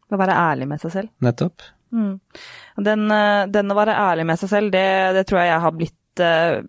[0.10, 1.14] Å være ærlig med seg selv.
[1.24, 1.66] Nettopp.
[1.94, 2.16] Mm.
[2.86, 4.86] Den, eh, den, å være ærlig med seg selv, det,
[5.18, 6.60] det tror jeg jeg har blitt uh,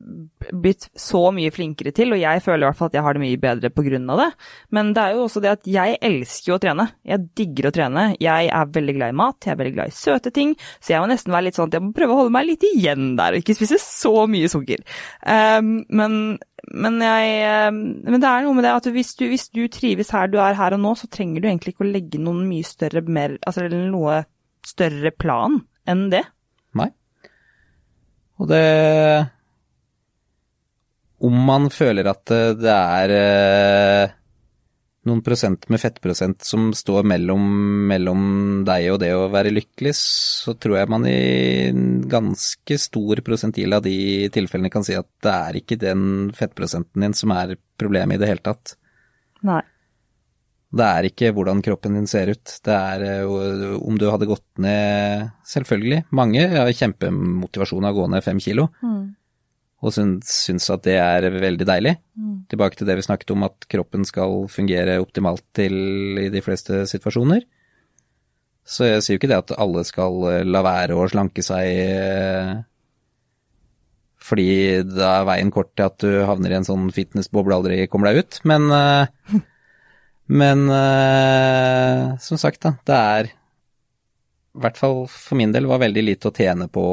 [0.51, 3.23] blitt så mye flinkere til, og jeg føler i hvert fall at jeg har det
[3.23, 4.29] mye bedre på grunn av det.
[4.77, 6.87] Men det er jo også det at jeg elsker jo å trene.
[7.07, 8.05] Jeg digger å trene.
[8.23, 11.03] Jeg er veldig glad i mat, jeg er veldig glad i søte ting, så jeg
[11.03, 13.35] må nesten være litt sånn at jeg må prøve å holde meg litt igjen der,
[13.35, 14.85] og ikke spise så mye sukker.
[15.25, 16.19] Um, men,
[16.73, 20.31] men, jeg, men det er noe med det at hvis du, hvis du, trives her
[20.31, 23.05] du er her og nå, så trenger du egentlig ikke å legge noen mye større,
[23.07, 24.23] mer, altså noe
[24.67, 26.25] større plan enn det.
[26.79, 26.91] Nei.
[28.41, 28.65] Og det
[31.27, 34.17] om man føler at det er eh,
[35.09, 37.45] noen prosent med fettprosent som står mellom,
[37.89, 38.23] mellom
[38.69, 41.17] deg og det å være lykkelig, så tror jeg man i
[41.71, 46.05] en ganske stor prosentil av de tilfellene kan si at det er ikke den
[46.37, 48.75] fettprosenten din som er problemet i det hele tatt.
[49.47, 49.63] Nei.
[50.71, 54.47] Det er ikke hvordan kroppen din ser ut, det er eh, om du hadde gått
[54.63, 58.69] ned Selvfølgelig, mange har kjempemotivasjon av å gå ned fem kilo.
[58.85, 59.01] Mm.
[59.81, 61.95] Og syns, at det er veldig deilig.
[62.19, 62.35] Mm.
[62.53, 66.83] Tilbake til det vi snakket om, at kroppen skal fungere optimalt til i de fleste
[66.91, 67.47] situasjoner.
[68.71, 71.71] Så jeg sier jo ikke det at alle skal eh, la være å slanke seg
[71.81, 72.53] eh,
[74.21, 74.51] fordi
[74.85, 78.11] da er veien kort til at du havner i en sånn fitnessboble og aldri kommer
[78.11, 79.39] deg ut, men eh,
[80.31, 80.61] Men
[82.23, 83.31] som sagt, da, det er
[84.55, 86.85] i hvert fall for min del var veldig lite å tjene på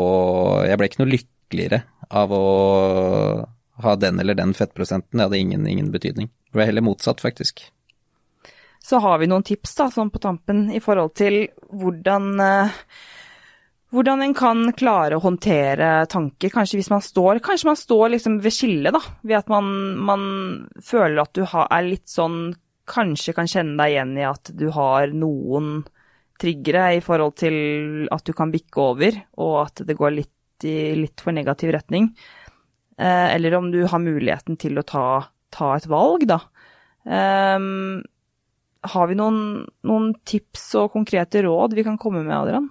[0.65, 1.79] Jeg ble ikke noe lykkeligere
[2.09, 2.45] av å
[3.83, 5.17] ha den eller den fettprosenten.
[5.17, 6.29] Det hadde ingen, ingen betydning.
[6.51, 7.65] Det var heller motsatt, faktisk.
[8.83, 11.43] Så har vi noen tips da, sånn på tampen i forhold til
[11.75, 12.75] hvordan eh,
[13.95, 18.39] hvordan en kan klare å håndtere tanker, kanskje hvis man står Kanskje man står liksom
[18.43, 18.99] ved skillet, da.
[19.23, 19.69] Ved at man,
[20.09, 20.23] man
[20.83, 22.55] føler at du er litt sånn
[22.87, 25.81] Kanskje kan kjenne deg igjen i at du har noen
[26.39, 30.95] triggere i forhold til at du kan bikke over, og at det går litt i
[30.97, 32.09] litt for negativ retning.
[32.97, 35.07] Eh, eller om du har muligheten til å ta,
[35.53, 36.41] ta et valg, da.
[37.07, 38.01] Um,
[38.87, 39.37] har vi noen,
[39.87, 42.67] noen, tips og konkrete råd vi kan komme med, Adrian?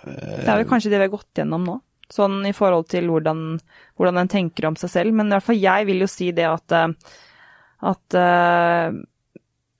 [0.00, 1.74] Det er vel kanskje det vi har gått gjennom nå,
[2.08, 3.58] sånn i forhold til hvordan,
[4.00, 5.16] hvordan en tenker om seg selv.
[5.16, 6.76] Men i hvert fall jeg vil jo si det at,
[7.90, 8.96] at uh,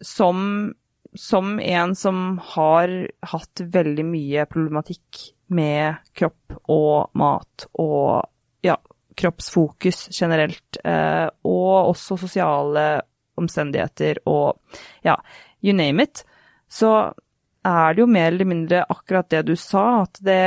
[0.05, 0.45] som,
[1.17, 2.93] som en som har
[3.33, 8.23] hatt veldig mye problematikk med kropp og mat og
[8.63, 8.77] ja,
[9.19, 12.85] kroppsfokus generelt, uh, og også sosiale
[13.41, 14.61] omstendigheter og
[15.07, 15.17] ja,
[15.65, 16.23] you name it,
[16.71, 17.11] så
[17.67, 20.43] er det jo mer eller mindre akkurat det du sa, at det,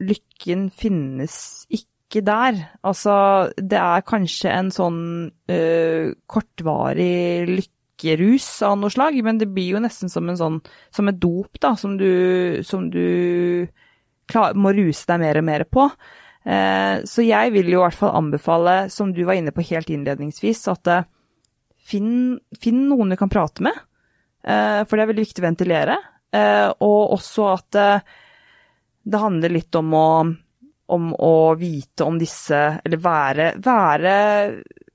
[0.00, 1.36] lykken finnes
[1.70, 2.56] ikke der.
[2.86, 3.14] Altså,
[3.56, 5.02] det er kanskje en sånn
[5.52, 7.60] øh, kortvarig
[8.00, 11.58] lykkerus av noe slag, men det blir jo nesten som en sånn, som et dop,
[11.60, 13.68] da, som du, som du
[14.30, 15.88] klar, må ruse deg mer og mer på.
[16.44, 19.90] Eh, så jeg vil jo i hvert fall anbefale, som du var inne på helt
[19.90, 21.08] innledningsvis, at eh,
[21.76, 23.76] finn, finn noen du kan prate med.
[24.44, 25.98] Eh, for det er veldig viktig å ventilere.
[26.32, 28.12] Eh, og også at eh,
[29.10, 30.10] det handler litt om å,
[30.94, 34.12] om å vite om disse Eller være, være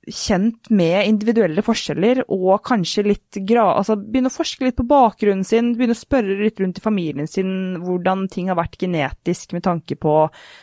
[0.06, 3.38] kjent med individuelle forskjeller og kanskje litt.
[3.58, 7.30] Altså begynne å forske litt på bakgrunnen sin, begynne å spørre litt rundt i familien
[7.30, 10.16] sin hvordan ting har vært genetisk med tanke på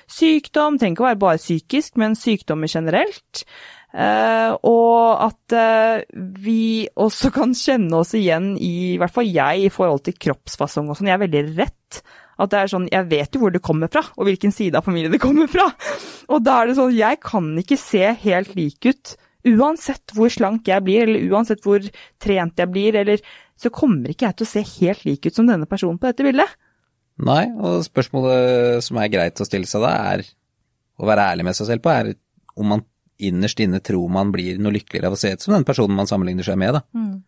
[0.08, 0.80] sykdom.
[0.80, 3.46] Trenger ikke å være bare psykisk, men sykdommer generelt.
[3.94, 9.68] Uh, og at uh, vi også kan kjenne oss igjen i, i hvert fall jeg,
[9.68, 11.12] i forhold til kroppsfasong og sånn.
[11.12, 12.04] Jeg er veldig rett.
[12.42, 14.88] At det er sånn, jeg vet jo hvor det kommer fra, og hvilken side av
[14.88, 15.68] familien det kommer fra.
[16.34, 19.14] Og da er det sånn, jeg kan ikke se helt lik ut.
[19.44, 21.84] Uansett hvor slank jeg blir, eller uansett hvor
[22.22, 23.24] trent jeg blir, eller
[23.60, 26.26] så kommer ikke jeg til å se helt lik ut som denne personen på dette
[26.26, 26.56] bildet.
[27.24, 30.26] Nei, og spørsmålet som er greit å stille seg da, er
[30.98, 32.16] å være ærlig med seg selv på, er
[32.58, 32.86] om man
[33.24, 36.10] innerst inne tror man blir noe lykkeligere av å se ut som den personen man
[36.10, 36.84] sammenligner seg med, da.
[36.98, 37.22] Mm.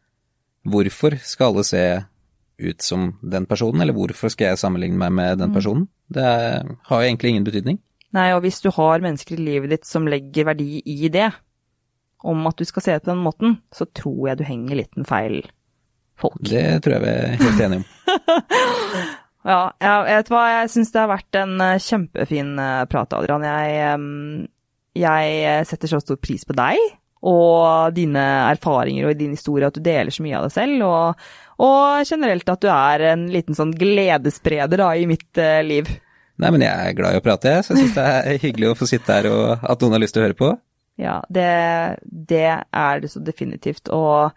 [0.74, 1.84] Hvorfor skal alle se
[2.56, 5.86] ut som den personen, eller hvorfor skal jeg sammenligne meg med den personen?
[6.10, 7.80] Det er, har jo egentlig ingen betydning.
[8.16, 11.28] Nei, og hvis du har mennesker i livet ditt som legger verdi i det,
[12.26, 14.98] om at du skal se det på den måten, så tror jeg du henger litt
[14.98, 15.40] med feil
[16.20, 16.42] folk.
[16.48, 17.88] Det tror jeg vi er helt enige om.
[19.52, 23.48] ja, jeg vet hva, jeg syns det har vært en eh, kjempefin eh, prat, Adrian.
[23.48, 24.46] Jeg,
[25.06, 26.80] jeg setter så stor pris på deg
[27.26, 28.22] og dine
[28.52, 30.84] erfaringer og din historie, at du deler så mye av deg selv.
[30.86, 31.30] Og,
[31.66, 35.90] og generelt at du er en liten sånn gledesspreder da, i mitt liv.
[36.38, 37.66] Nei, men jeg er glad i å prate, jeg.
[37.66, 40.14] Så jeg syns det er hyggelig å få sitte her og at noen har lyst
[40.14, 40.52] til å høre på.
[41.00, 41.50] Ja, det,
[42.06, 43.92] det er det så definitivt.
[43.94, 44.32] Og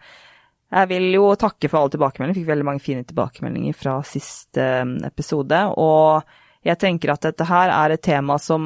[0.69, 2.41] jeg vil jo takke for alle tilbakemeldinger.
[2.41, 4.65] Fikk veldig mange fine tilbakemeldinger fra siste
[5.07, 5.61] episode.
[5.79, 8.65] Og jeg tenker at dette her er et tema som,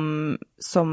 [0.57, 0.89] som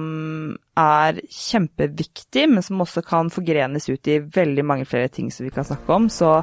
[0.78, 5.54] er kjempeviktig, men som også kan forgrenes ut i veldig mange flere ting som vi
[5.54, 6.10] kan snakke om.
[6.12, 6.36] Så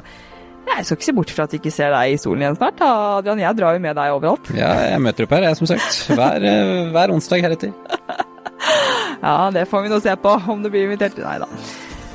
[0.68, 2.82] jeg skal ikke se bort fra at vi ikke ser deg i solen igjen snart.
[2.84, 4.52] Adrian, jeg drar jo med deg overalt.
[4.58, 6.02] Ja, jeg møter opp her, jeg, som sagt.
[6.18, 7.72] Hver, eh, hver onsdag heretter.
[9.22, 11.18] ja, det får vi nå se på, om du blir invitert.
[11.22, 11.48] Nei da.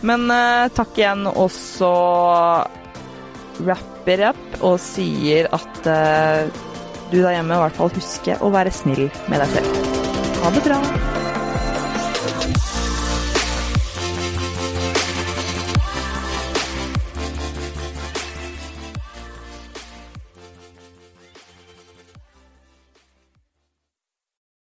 [0.04, 1.94] Men uh, takk igjen, og så
[3.64, 6.64] wrapper up og sier at uh,
[7.12, 9.92] du der hjemme i hvert fall huske å være snill med deg selv.
[10.44, 11.23] Ha det bra.